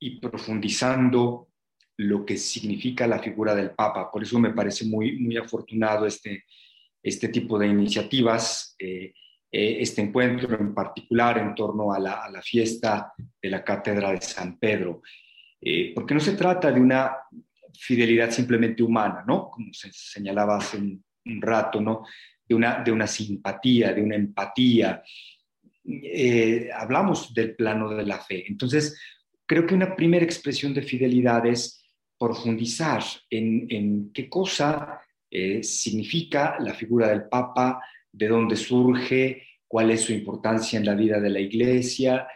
y 0.00 0.18
profundizando 0.18 1.50
lo 1.98 2.24
que 2.24 2.38
significa 2.38 3.06
la 3.06 3.18
figura 3.18 3.54
del 3.54 3.72
Papa. 3.72 4.10
Por 4.10 4.22
eso 4.22 4.38
me 4.38 4.54
parece 4.54 4.86
muy, 4.86 5.18
muy 5.18 5.36
afortunado 5.36 6.06
este, 6.06 6.46
este 7.02 7.28
tipo 7.28 7.58
de 7.58 7.66
iniciativas, 7.66 8.74
eh, 8.78 9.12
eh, 9.52 9.76
este 9.80 10.00
encuentro 10.00 10.58
en 10.58 10.72
particular 10.72 11.36
en 11.36 11.54
torno 11.54 11.92
a 11.92 12.00
la, 12.00 12.40
fiesta 12.42 13.12
de 13.42 13.50
la 13.50 13.62
Cátedra 13.62 14.12
de 14.12 14.22
San 14.22 14.58
Pedro, 14.58 15.02
eh, 15.60 15.92
porque 15.94 16.14
no 16.14 16.20
se 16.20 16.32
trata 16.32 16.72
de 16.72 16.80
una 16.80 17.12
fidelidad 17.74 18.30
simplemente 18.30 18.82
humana, 18.82 19.24
¿no? 19.26 19.50
Como 19.50 19.74
se 19.74 19.92
señalaba 19.92 20.56
hace 20.56 20.78
un, 20.78 21.04
un 21.26 21.42
rato, 21.42 21.82
¿no? 21.82 22.02
De 22.48 22.54
una, 22.54 22.82
de 22.82 22.92
una 22.92 23.06
simpatía, 23.06 23.92
de 23.92 24.00
una 24.00 24.16
empatía. 24.16 25.02
Hablamos 26.74 27.34
del 27.34 27.56
plano 27.56 27.90
de 27.90 28.06
la 28.06 28.18
fe. 28.18 28.44
Entonces, 28.46 28.98
creo 29.46 29.66
que 29.66 29.74
una 29.74 29.96
primera 29.96 30.24
expresión 30.24 30.72
de 30.74 30.82
fidelidad 30.82 31.44
es 31.46 31.82
profundizar 32.18 33.02
en, 33.28 34.12
qué 34.12 34.28
cosa 34.28 35.00
eh, 35.30 35.62
significa 35.62 36.56
la 36.60 36.72
figura 36.72 37.08
del 37.08 37.24
Papa, 37.24 37.82
de 38.12 38.28
dónde 38.28 38.54
surge, 38.56 39.42
cuál 39.66 39.90
es 39.90 40.02
su 40.02 40.12
importancia 40.12 40.78
en 40.78 40.86
la 40.86 40.94
vida 40.94 41.18
de 41.18 41.30
la 41.30 41.40
Iglesia, 41.40 42.28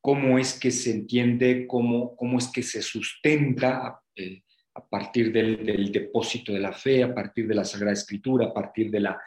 cómo 0.00 0.38
es 0.38 0.58
que 0.58 0.70
se 0.70 0.92
entiende, 0.92 1.66
cómo, 1.66 2.14
cómo 2.14 2.38
es 2.38 2.48
que 2.48 2.62
se 2.62 2.82
sustenta 2.82 4.00
eh, 4.14 4.42
a 4.74 4.86
partir 4.86 5.32
del, 5.32 5.90
depósito 5.90 6.52
de 6.52 6.60
la 6.60 6.72
fe, 6.72 7.02
a 7.02 7.14
partir 7.14 7.48
de 7.48 7.54
la 7.54 7.64
Sagrada 7.64 7.94
Escritura, 7.94 8.46
a 8.46 8.54
partir 8.54 8.90
de 8.90 9.00
la 9.00 9.20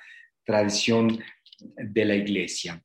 tradición 0.45 1.19
de 1.59 2.05
la 2.05 2.15
Iglesia. 2.15 2.81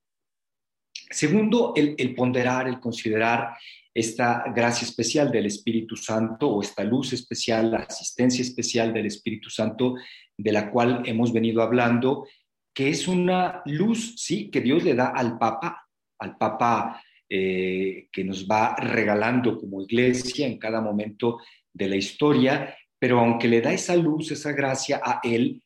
Segundo, 1.10 1.72
el, 1.76 2.14
ponderar, 2.14 2.68
el 2.68 2.80
considerar 2.80 3.56
esta 3.92 4.44
gracia 4.54 4.86
especial 4.86 5.30
del 5.30 5.46
Espíritu 5.46 5.96
Santo 5.96 6.48
o 6.48 6.62
esta 6.62 6.82
luz 6.82 7.12
especial, 7.12 7.70
la 7.70 7.78
asistencia 7.78 8.42
especial 8.42 8.92
del 8.92 9.06
Espíritu 9.06 9.50
Santo 9.50 9.94
de 10.36 10.52
la 10.52 10.70
cual 10.70 11.02
hemos 11.04 11.32
venido 11.32 11.62
hablando, 11.62 12.26
que 12.74 12.88
es 12.88 13.06
una 13.06 13.62
luz, 13.66 14.14
sí, 14.16 14.50
que 14.50 14.60
Dios 14.60 14.82
le 14.82 14.94
da 14.94 15.08
al 15.08 15.38
Papa, 15.38 15.86
al 16.18 16.36
Papa 16.36 17.00
eh, 17.28 18.08
que 18.10 18.24
nos 18.24 18.46
va 18.46 18.74
regalando 18.76 19.58
como 19.58 19.82
iglesia 19.82 20.46
en 20.46 20.58
cada 20.58 20.80
momento 20.80 21.38
de 21.72 21.88
la 21.88 21.96
historia, 21.96 22.76
pero 22.98 23.20
aunque 23.20 23.48
le 23.48 23.60
da 23.60 23.72
esa 23.72 23.96
luz, 23.96 24.32
esa 24.32 24.52
gracia 24.52 25.00
a 25.02 25.20
Él, 25.22 25.62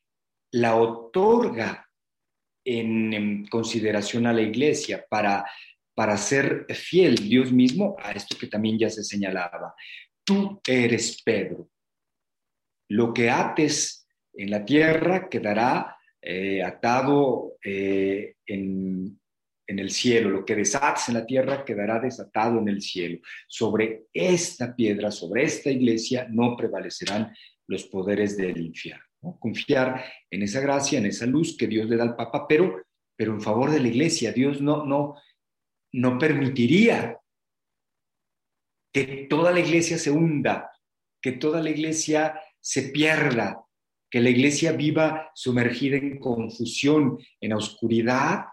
la 0.53 0.77
otorga 0.77 1.88
en 2.69 3.47
consideración 3.47 4.27
a 4.27 4.33
la 4.33 4.43
iglesia 4.43 5.05
para 5.09 5.45
para 5.99 6.17
ser 6.17 6.65
fiel 6.69 7.17
Dios 7.17 7.51
mismo 7.51 7.97
a 7.99 8.13
esto 8.13 8.37
que 8.39 8.47
también 8.47 8.79
ya 8.79 8.89
se 8.89 9.03
señalaba. 9.03 9.75
Tú 10.23 10.61
eres 10.65 11.21
Pedro. 11.25 11.71
Lo 12.89 13.13
que 13.13 13.29
ates 13.31 14.07
en 14.33 14.49
la 14.49 14.65
tierra 14.65 15.29
quedará 15.29 15.97
eh, 16.23 16.63
atado 16.63 17.57
eh, 17.65 18.37
en, 18.47 19.21
en 19.67 19.79
el 19.81 19.91
cielo. 19.91 20.31
Lo 20.31 20.45
que 20.45 20.55
desates 20.55 21.09
en 21.09 21.15
la 21.15 21.27
tierra 21.27 21.65
quedará 21.65 21.99
desatado 21.99 22.61
en 22.61 22.69
el 22.69 22.81
cielo. 22.81 23.19
Sobre 23.49 24.05
esta 24.13 24.77
piedra, 24.77 25.11
sobre 25.11 25.43
esta 25.43 25.69
iglesia, 25.69 26.29
no 26.31 26.57
prevalecerán 26.57 27.35
los 27.67 27.89
poderes 27.89 28.37
del 28.37 28.57
infierno. 28.61 29.08
Confiar 29.41 30.05
en 30.31 30.43
esa 30.43 30.61
gracia, 30.61 30.99
en 30.99 31.07
esa 31.07 31.27
luz 31.27 31.57
que 31.57 31.67
Dios 31.67 31.89
le 31.89 31.97
da 31.97 32.05
al 32.05 32.17
Papa, 32.17 32.47
pero, 32.49 32.83
pero 33.17 33.33
en 33.33 33.41
favor 33.41 33.71
de 33.71 33.81
la 33.81 33.89
iglesia. 33.89 34.33
Dios 34.33 34.61
no, 34.61 34.85
no, 34.85 35.17
no 35.93 36.19
permitiría 36.19 37.19
que 38.93 39.27
toda 39.29 39.53
la 39.53 39.61
iglesia 39.61 39.99
se 39.99 40.11
hunda, 40.11 40.71
que 41.21 41.33
toda 41.33 41.63
la 41.63 41.71
iglesia 41.71 42.41
se 42.61 42.83
pierda, 42.91 43.65
que 44.11 44.21
la 44.21 44.31
iglesia 44.31 44.73
viva 44.73 45.31
sumergida 45.35 45.97
en 45.97 46.19
confusión, 46.19 47.19
en 47.41 47.53
oscuridad 47.53 48.47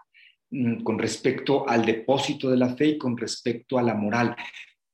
mm, 0.50 0.82
con 0.82 0.98
respecto 0.98 1.68
al 1.68 1.84
depósito 1.84 2.50
de 2.50 2.56
la 2.56 2.74
fe 2.76 2.86
y 2.88 2.98
con 2.98 3.16
respecto 3.16 3.78
a 3.78 3.82
la 3.82 3.94
moral. 3.94 4.36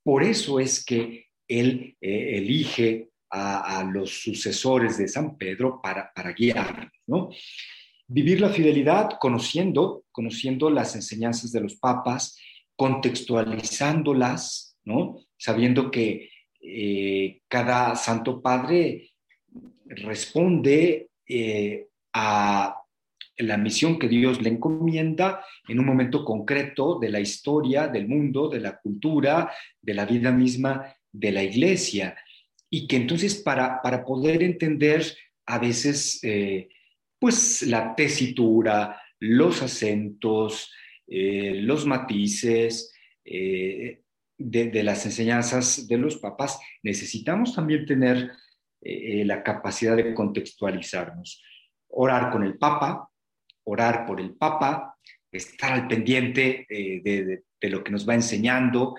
Por 0.02 0.22
eso 0.22 0.60
es 0.60 0.84
que 0.84 1.26
él 1.48 1.96
eh, 2.00 2.38
elige 2.38 3.11
a, 3.32 3.82
los 3.90 4.22
sucesores 4.22 4.98
de 4.98 5.08
San 5.08 5.38
Pedro 5.38 5.80
para, 5.82 6.12
para 6.12 6.32
guiarnos, 6.32 6.92
¿no? 7.06 7.30
Vivir 8.06 8.40
la 8.40 8.50
fidelidad 8.50 9.12
conociendo, 9.18 10.04
conociendo 10.12 10.68
las 10.68 10.94
enseñanzas 10.94 11.50
de 11.50 11.62
los 11.62 11.76
papas, 11.76 12.36
contextualizándolas, 12.76 14.76
¿no? 14.84 15.16
Sabiendo 15.38 15.90
que 15.90 16.28
eh, 16.60 17.40
cada 17.48 17.96
Santo 17.96 18.42
Padre 18.42 19.12
responde 19.86 21.08
eh, 21.26 21.86
a 22.12 22.76
la 23.38 23.56
misión 23.56 23.98
que 23.98 24.08
Dios 24.08 24.42
le 24.42 24.50
encomienda 24.50 25.44
en 25.66 25.80
un 25.80 25.86
momento 25.86 26.24
concreto 26.24 26.98
de 26.98 27.08
la 27.08 27.20
historia, 27.20 27.88
del 27.88 28.06
mundo, 28.06 28.48
de 28.48 28.60
la 28.60 28.78
cultura, 28.78 29.50
de 29.80 29.94
la 29.94 30.04
vida 30.04 30.30
misma 30.30 30.94
de 31.10 31.32
la 31.32 31.42
iglesia. 31.42 32.14
Y 32.74 32.86
que 32.86 32.96
entonces 32.96 33.34
para, 33.34 33.82
para 33.82 34.02
poder 34.02 34.42
entender 34.42 35.04
a 35.44 35.58
veces 35.58 36.20
eh, 36.22 36.70
pues 37.18 37.62
la 37.64 37.94
tesitura, 37.94 38.98
los 39.20 39.60
acentos, 39.60 40.72
eh, 41.06 41.52
los 41.56 41.84
matices 41.84 42.90
eh, 43.26 44.00
de, 44.38 44.82
las 44.82 45.04
enseñanzas 45.04 45.86
de 45.86 45.98
los 45.98 46.16
papas, 46.16 46.60
necesitamos 46.82 47.54
también 47.54 47.84
tener 47.84 48.32
la 48.80 49.44
capacidad 49.44 49.94
de 49.94 50.14
contextualizarnos. 50.14 51.40
Orar 51.88 52.32
con 52.32 52.42
el 52.42 52.56
papa, 52.56 53.08
orar 53.64 54.06
por 54.06 54.18
el 54.18 54.34
papa, 54.34 54.96
estar 55.30 55.72
al 55.72 55.86
pendiente 55.86 56.66
de, 56.68 57.44
lo 57.68 57.82
que 57.82 57.90
nos 57.90 58.08
va 58.08 58.14
enseñando. 58.14 58.94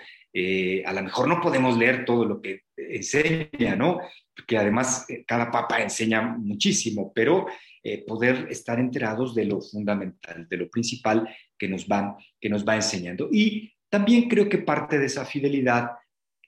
a 0.86 0.94
lo 0.94 1.04
mejor 1.04 1.28
no 1.28 1.40
podemos 1.42 1.78
leer 1.78 2.06
todo 2.06 2.26
lo 2.26 2.42
que 2.42 2.62
enseña, 2.76 3.76
¿no? 3.76 4.00
Porque 4.36 4.58
además 4.58 5.06
cada 5.28 5.52
papa 5.52 5.82
enseña 5.82 6.22
muchísimo, 6.22 7.12
pero 7.14 7.46
eh, 7.86 8.06
poder 8.06 8.48
estar 8.50 8.80
enterados 8.80 9.36
de 9.36 9.44
lo 9.44 9.60
fundamental, 9.60 10.48
de 10.48 10.56
lo 10.56 10.70
principal 10.70 11.28
que 11.58 11.68
nos, 11.68 11.86
van, 11.86 12.16
que 12.40 12.48
nos 12.48 12.66
va 12.66 12.78
enseñando. 12.78 13.28
Y 13.30 13.74
también 13.90 14.30
creo 14.30 14.48
que 14.48 14.60
parte 14.60 14.98
de 14.98 15.08
esa 15.08 15.26
fidelidad 15.26 15.90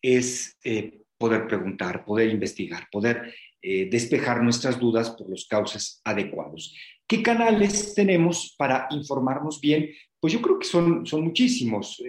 es 0.02 0.58
eh, 0.64 1.02
poder 1.18 1.46
preguntar, 1.46 2.06
poder 2.06 2.30
investigar, 2.30 2.88
poder 2.90 3.36
eh, 3.62 3.90
despejar 3.92 4.42
nuestras 4.42 4.80
dudas 4.80 5.10
por 5.10 5.30
los 5.30 5.46
cauces 5.46 6.00
adecuados. 6.06 6.74
¿Qué 7.06 7.22
canales 7.22 7.94
tenemos 7.94 8.56
para 8.58 8.88
informarnos 8.92 9.60
bien? 9.60 9.90
Pues 10.20 10.34
yo 10.34 10.42
creo 10.42 10.60
que 10.60 10.68
son, 10.68 11.06
son 11.06 11.24
muchísimos. 11.24 12.02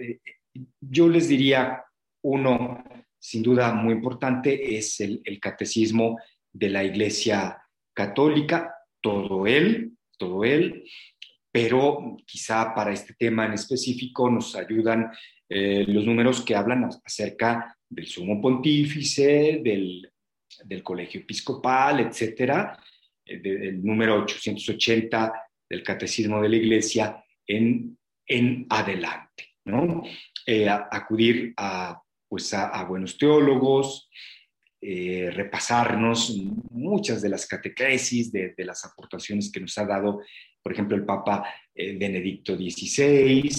yo 0.81 1.07
les 1.07 1.27
diría 1.27 1.83
uno, 2.23 2.83
sin 3.19 3.43
duda 3.43 3.73
muy 3.73 3.93
importante, 3.93 4.77
es 4.77 4.99
el, 4.99 5.21
catecismo 5.39 6.17
de 6.51 6.69
la 6.69 6.83
Iglesia 6.83 7.61
Católica 7.93 8.73
todo 9.01 9.47
él, 9.47 9.93
todo 10.17 10.43
él, 10.43 10.83
pero 11.51 12.17
quizá 12.25 12.73
para 12.73 12.91
este 12.91 13.13
tema 13.13 13.45
en 13.45 13.53
específico 13.53 14.29
nos 14.29 14.55
ayudan 14.55 15.11
eh, 15.49 15.85
los 15.87 16.05
números 16.05 16.41
que 16.41 16.55
hablan 16.55 16.89
acerca 17.05 17.77
del 17.89 18.07
sumo 18.07 18.41
pontífice, 18.41 19.61
del, 19.63 20.11
del 20.65 20.83
colegio 20.83 21.21
episcopal, 21.21 22.01
etcétera, 22.01 22.77
eh, 23.25 23.71
número 23.73 24.23
880 24.23 25.33
del 25.69 25.83
catecismo 25.83 26.41
de 26.41 26.49
la 26.49 26.55
iglesia 26.55 27.23
en, 27.47 27.97
adelante, 28.69 29.55
¿no? 29.65 30.03
Eh, 30.45 30.67
acudir 30.69 31.53
a, 31.57 32.01
pues 32.27 32.53
a 32.53 32.83
buenos 32.83 33.17
teólogos, 33.17 34.09
eh, 34.79 35.31
repasarnos 35.33 36.37
muchas 36.69 37.23
de 37.23 37.29
las 37.29 37.47
catequesis, 37.47 38.31
de, 38.31 38.53
las 38.59 38.85
aportaciones 38.85 39.51
que 39.51 39.59
nos 39.59 39.75
ha 39.79 39.85
dado, 39.85 40.21
por 40.61 40.71
ejemplo, 40.71 40.95
el 40.95 41.03
Papa 41.03 41.45
eh, 41.73 41.97
Benedicto 41.97 42.55
XVI, 42.55 43.49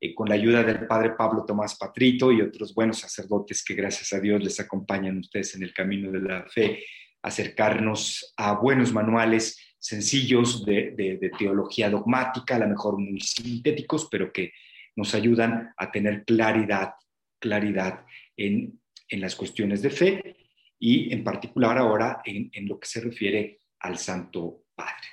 eh, 0.00 0.14
con 0.14 0.30
la 0.30 0.34
ayuda 0.34 0.62
del 0.62 0.86
Padre 0.86 1.10
Pablo 1.10 1.44
Tomás 1.44 1.76
Patrito 1.76 2.32
y 2.32 2.40
otros 2.40 2.74
buenos 2.74 3.00
sacerdotes 3.00 3.62
que 3.62 3.74
gracias 3.74 4.14
a 4.14 4.20
Dios 4.20 4.42
les 4.42 4.58
acompañan 4.60 5.18
ustedes 5.18 5.54
en 5.56 5.62
el 5.62 5.74
camino 5.74 6.10
de 6.10 6.20
la 6.20 6.46
fe 6.46 6.82
acercarnos 7.22 8.32
a 8.38 8.54
buenos 8.54 8.94
manuales 8.94 9.71
sencillos 9.82 10.64
de, 10.64 11.32
teología 11.36 11.90
dogmática, 11.90 12.54
a 12.54 12.60
lo 12.60 12.68
mejor 12.68 12.98
muy 12.98 13.20
sintéticos, 13.20 14.06
pero 14.08 14.32
que 14.32 14.52
nos 14.94 15.12
ayudan 15.14 15.74
a 15.76 15.90
tener 15.90 16.24
claridad, 16.24 16.94
claridad 17.40 18.06
en, 18.36 18.78
las 19.10 19.34
cuestiones 19.34 19.82
de 19.82 19.90
fe 19.90 20.36
y 20.78 21.12
en 21.12 21.22
particular 21.22 21.76
ahora 21.76 22.22
en, 22.24 22.48
en 22.54 22.66
lo 22.66 22.80
que 22.80 22.88
se 22.88 23.00
refiere 23.00 23.60
al 23.80 23.98
Santo 23.98 24.62
Padre. 24.74 25.08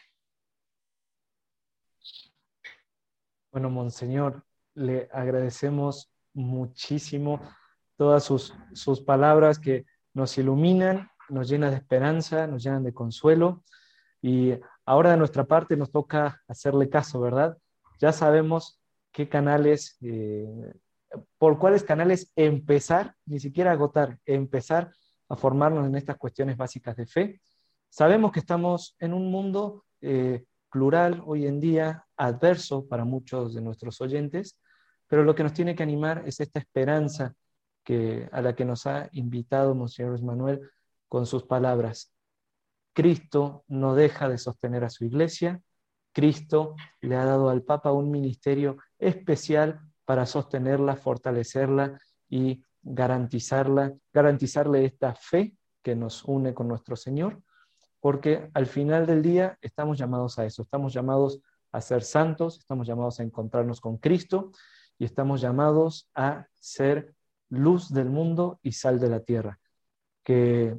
Bueno, 3.52 3.70
Monseñor, 3.70 4.46
le 4.76 5.10
agradecemos 5.12 6.14
muchísimo 6.34 7.42
todas 7.98 8.24
sus, 8.24 8.54
sus 8.74 9.02
palabras 9.02 9.60
que 9.60 9.86
nos 10.14 10.38
iluminan, 10.38 11.10
nos 11.28 11.50
llenan 11.50 11.72
de 11.72 11.78
esperanza, 11.78 12.48
nos 12.48 12.64
llenan 12.64 12.84
de 12.84 12.94
consuelo. 12.94 13.64
Y 14.22 14.54
ahora 14.86 15.12
de 15.12 15.18
nuestra 15.18 15.46
parte 15.46 15.78
nos 15.78 15.92
toca 15.92 16.42
hacerle 16.48 16.90
caso, 16.90 17.20
¿verdad? 17.20 17.58
Ya 18.00 18.12
sabemos 18.12 18.80
qué 19.12 19.30
canales, 19.30 19.98
eh, 20.02 20.74
por 21.38 21.58
cuáles 21.58 21.84
canales 21.84 22.32
empezar, 22.36 23.16
ni 23.26 23.40
siquiera 23.40 23.72
agotar, 23.72 24.20
empezar 24.26 24.92
a 25.30 25.36
formarnos 25.36 25.88
en 25.88 25.96
estas 25.96 26.18
cuestiones 26.18 26.58
básicas 26.58 26.96
de 26.96 27.06
fe. 27.06 27.42
Sabemos 27.90 28.32
que 28.32 28.40
estamos 28.40 28.96
en 29.00 29.14
un 29.14 29.32
mundo 29.32 29.86
eh, 30.02 30.44
plural 30.72 31.22
hoy 31.26 31.48
en 31.48 31.60
día, 31.60 32.06
adverso 32.18 32.88
para 32.88 33.06
muchos 33.06 33.54
de 33.54 33.62
nuestros 33.62 34.02
oyentes, 34.02 34.60
pero 35.08 35.24
lo 35.24 35.34
que 35.34 35.44
nos 35.44 35.54
tiene 35.54 35.76
que 35.76 35.84
animar 35.84 36.24
es 36.26 36.40
esta 36.40 36.60
esperanza 36.60 37.34
que, 37.84 38.30
a 38.32 38.42
la 38.42 38.56
que 38.56 38.66
nos 38.66 38.86
ha 38.86 39.10
invitado 39.14 39.74
Monseñor 39.74 40.22
Manuel 40.22 40.62
con 41.08 41.26
sus 41.26 41.44
palabras. 41.44 42.14
Cristo 43.00 43.64
no 43.70 43.96
deja 43.96 44.28
de 44.28 44.38
sostener 44.38 44.84
a 44.84 44.90
su 44.90 45.06
iglesia, 45.06 45.62
Cristo 46.12 46.76
le 47.00 47.16
ha 47.16 47.24
dado 47.24 47.50
al 47.50 47.64
Papa 47.64 47.94
un 47.94 48.12
ministerio 48.12 48.76
especial 48.98 49.80
para 50.04 50.26
sostenerla, 50.26 50.98
fortalecerla 50.98 51.98
y 52.28 52.62
garantizarla, 52.82 53.94
garantizarle 54.12 54.84
esta 54.84 55.16
fe 55.16 55.56
que 55.82 55.96
nos 55.96 56.26
une 56.26 56.54
con 56.54 56.68
nuestro 56.68 56.98
Señor, 56.98 57.42
porque 58.02 58.50
al 58.54 58.66
final 58.66 59.06
del 59.06 59.22
día 59.22 59.58
estamos 59.62 59.98
llamados 59.98 60.38
a 60.38 60.44
eso, 60.44 60.64
estamos 60.64 60.92
llamados 60.92 61.40
a 61.72 61.80
ser 61.80 62.04
santos, 62.04 62.60
estamos 62.60 62.86
llamados 62.86 63.22
a 63.22 63.24
encontrarnos 63.24 63.80
con 63.80 63.96
Cristo 63.96 64.52
y 64.98 65.06
estamos 65.06 65.40
llamados 65.40 66.10
a 66.16 66.48
ser 66.54 67.16
luz 67.48 67.94
del 67.94 68.10
mundo 68.10 68.60
y 68.62 68.74
sal 68.74 69.00
de 69.00 69.08
la 69.08 69.22
tierra. 69.22 69.58
Que, 70.22 70.76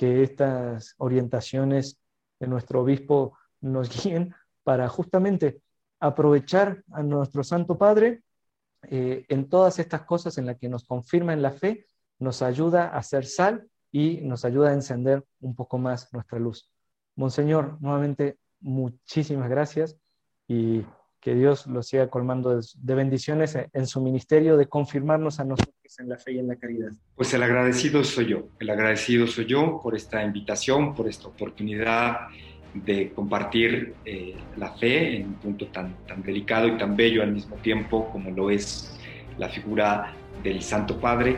que 0.00 0.22
estas 0.22 0.94
orientaciones 0.96 2.00
de 2.38 2.46
nuestro 2.46 2.80
obispo 2.80 3.36
nos 3.60 3.90
guíen 4.02 4.34
para 4.64 4.88
justamente 4.88 5.60
aprovechar 6.00 6.82
a 6.92 7.02
nuestro 7.02 7.44
Santo 7.44 7.76
Padre 7.76 8.22
eh, 8.84 9.26
en 9.28 9.50
todas 9.50 9.78
estas 9.78 10.06
cosas 10.06 10.38
en 10.38 10.46
las 10.46 10.56
que 10.56 10.70
nos 10.70 10.86
confirma 10.86 11.34
en 11.34 11.42
la 11.42 11.50
fe, 11.50 11.84
nos 12.18 12.40
ayuda 12.40 12.88
a 12.88 13.02
ser 13.02 13.26
sal 13.26 13.68
y 13.92 14.22
nos 14.22 14.46
ayuda 14.46 14.70
a 14.70 14.72
encender 14.72 15.22
un 15.38 15.54
poco 15.54 15.76
más 15.76 16.10
nuestra 16.14 16.38
luz. 16.38 16.72
Monseñor, 17.14 17.76
nuevamente 17.82 18.38
muchísimas 18.60 19.50
gracias 19.50 19.98
y 20.48 20.82
que 21.20 21.34
Dios 21.34 21.66
lo 21.66 21.82
siga 21.82 22.08
colmando 22.08 22.58
de, 22.58 22.94
bendiciones 22.94 23.56
en 23.72 23.86
su 23.86 24.00
ministerio 24.00 24.56
de 24.56 24.66
confirmarnos 24.66 25.38
a 25.38 25.44
nosotros 25.44 25.74
en 25.98 26.08
la 26.08 26.16
fe 26.16 26.32
y 26.32 26.38
en 26.38 26.48
la 26.48 26.56
caridad. 26.56 26.90
Pues 27.14 27.34
el 27.34 27.42
agradecido 27.42 28.02
soy 28.04 28.26
yo, 28.26 28.48
el 28.58 28.70
agradecido 28.70 29.26
soy 29.26 29.46
yo 29.46 29.80
por 29.82 29.94
esta 29.94 30.24
invitación, 30.24 30.94
por 30.94 31.08
esta 31.08 31.28
oportunidad 31.28 32.28
de 32.72 33.10
compartir 33.12 33.94
eh, 34.04 34.36
la 34.56 34.72
fe 34.72 35.16
en 35.16 35.26
un 35.26 35.34
punto 35.34 35.66
tan, 35.66 35.94
tan 36.06 36.22
delicado 36.22 36.68
y 36.68 36.78
tan 36.78 36.96
bello 36.96 37.22
al 37.22 37.32
mismo 37.32 37.56
tiempo 37.56 38.08
como 38.10 38.30
lo 38.30 38.50
es 38.50 38.96
la 39.38 39.48
figura 39.48 40.14
del 40.42 40.62
Santo 40.62 40.98
Padre. 40.98 41.36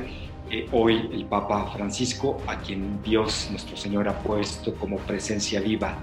Eh, 0.50 0.66
hoy 0.72 1.08
el 1.12 1.24
Papa 1.24 1.72
Francisco, 1.72 2.36
a 2.46 2.58
quien 2.58 3.02
Dios 3.02 3.48
nuestro 3.50 3.76
Señor 3.76 4.08
ha 4.08 4.18
puesto 4.18 4.74
como 4.74 4.98
presencia 4.98 5.60
viva 5.60 5.96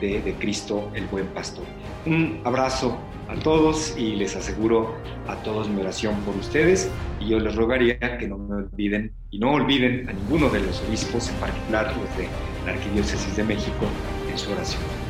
de, 0.00 0.20
de 0.20 0.34
Cristo 0.34 0.90
el 0.94 1.06
buen 1.06 1.26
pastor. 1.28 1.64
Un 2.04 2.40
abrazo 2.44 2.98
a 3.28 3.34
todos 3.40 3.96
y 3.96 4.16
les 4.16 4.36
aseguro 4.36 4.94
a 5.28 5.36
todos 5.42 5.68
mi 5.68 5.80
oración 5.80 6.14
por 6.24 6.36
ustedes 6.36 6.90
y 7.20 7.28
yo 7.28 7.40
les 7.40 7.54
rogaría 7.54 8.18
que 8.18 8.28
no 8.28 8.38
me 8.38 8.56
olviden 8.56 9.12
y 9.30 9.38
no 9.38 9.52
olviden 9.52 10.08
a 10.08 10.12
ninguno 10.12 10.48
de 10.48 10.60
los 10.60 10.80
obispos, 10.82 11.28
en 11.30 11.36
particular 11.36 11.96
los 11.96 12.16
de 12.16 12.28
la 12.64 12.72
Arquidiócesis 12.72 13.36
de 13.36 13.44
México, 13.44 13.86
en 14.30 14.38
su 14.38 14.52
oración. 14.52 15.05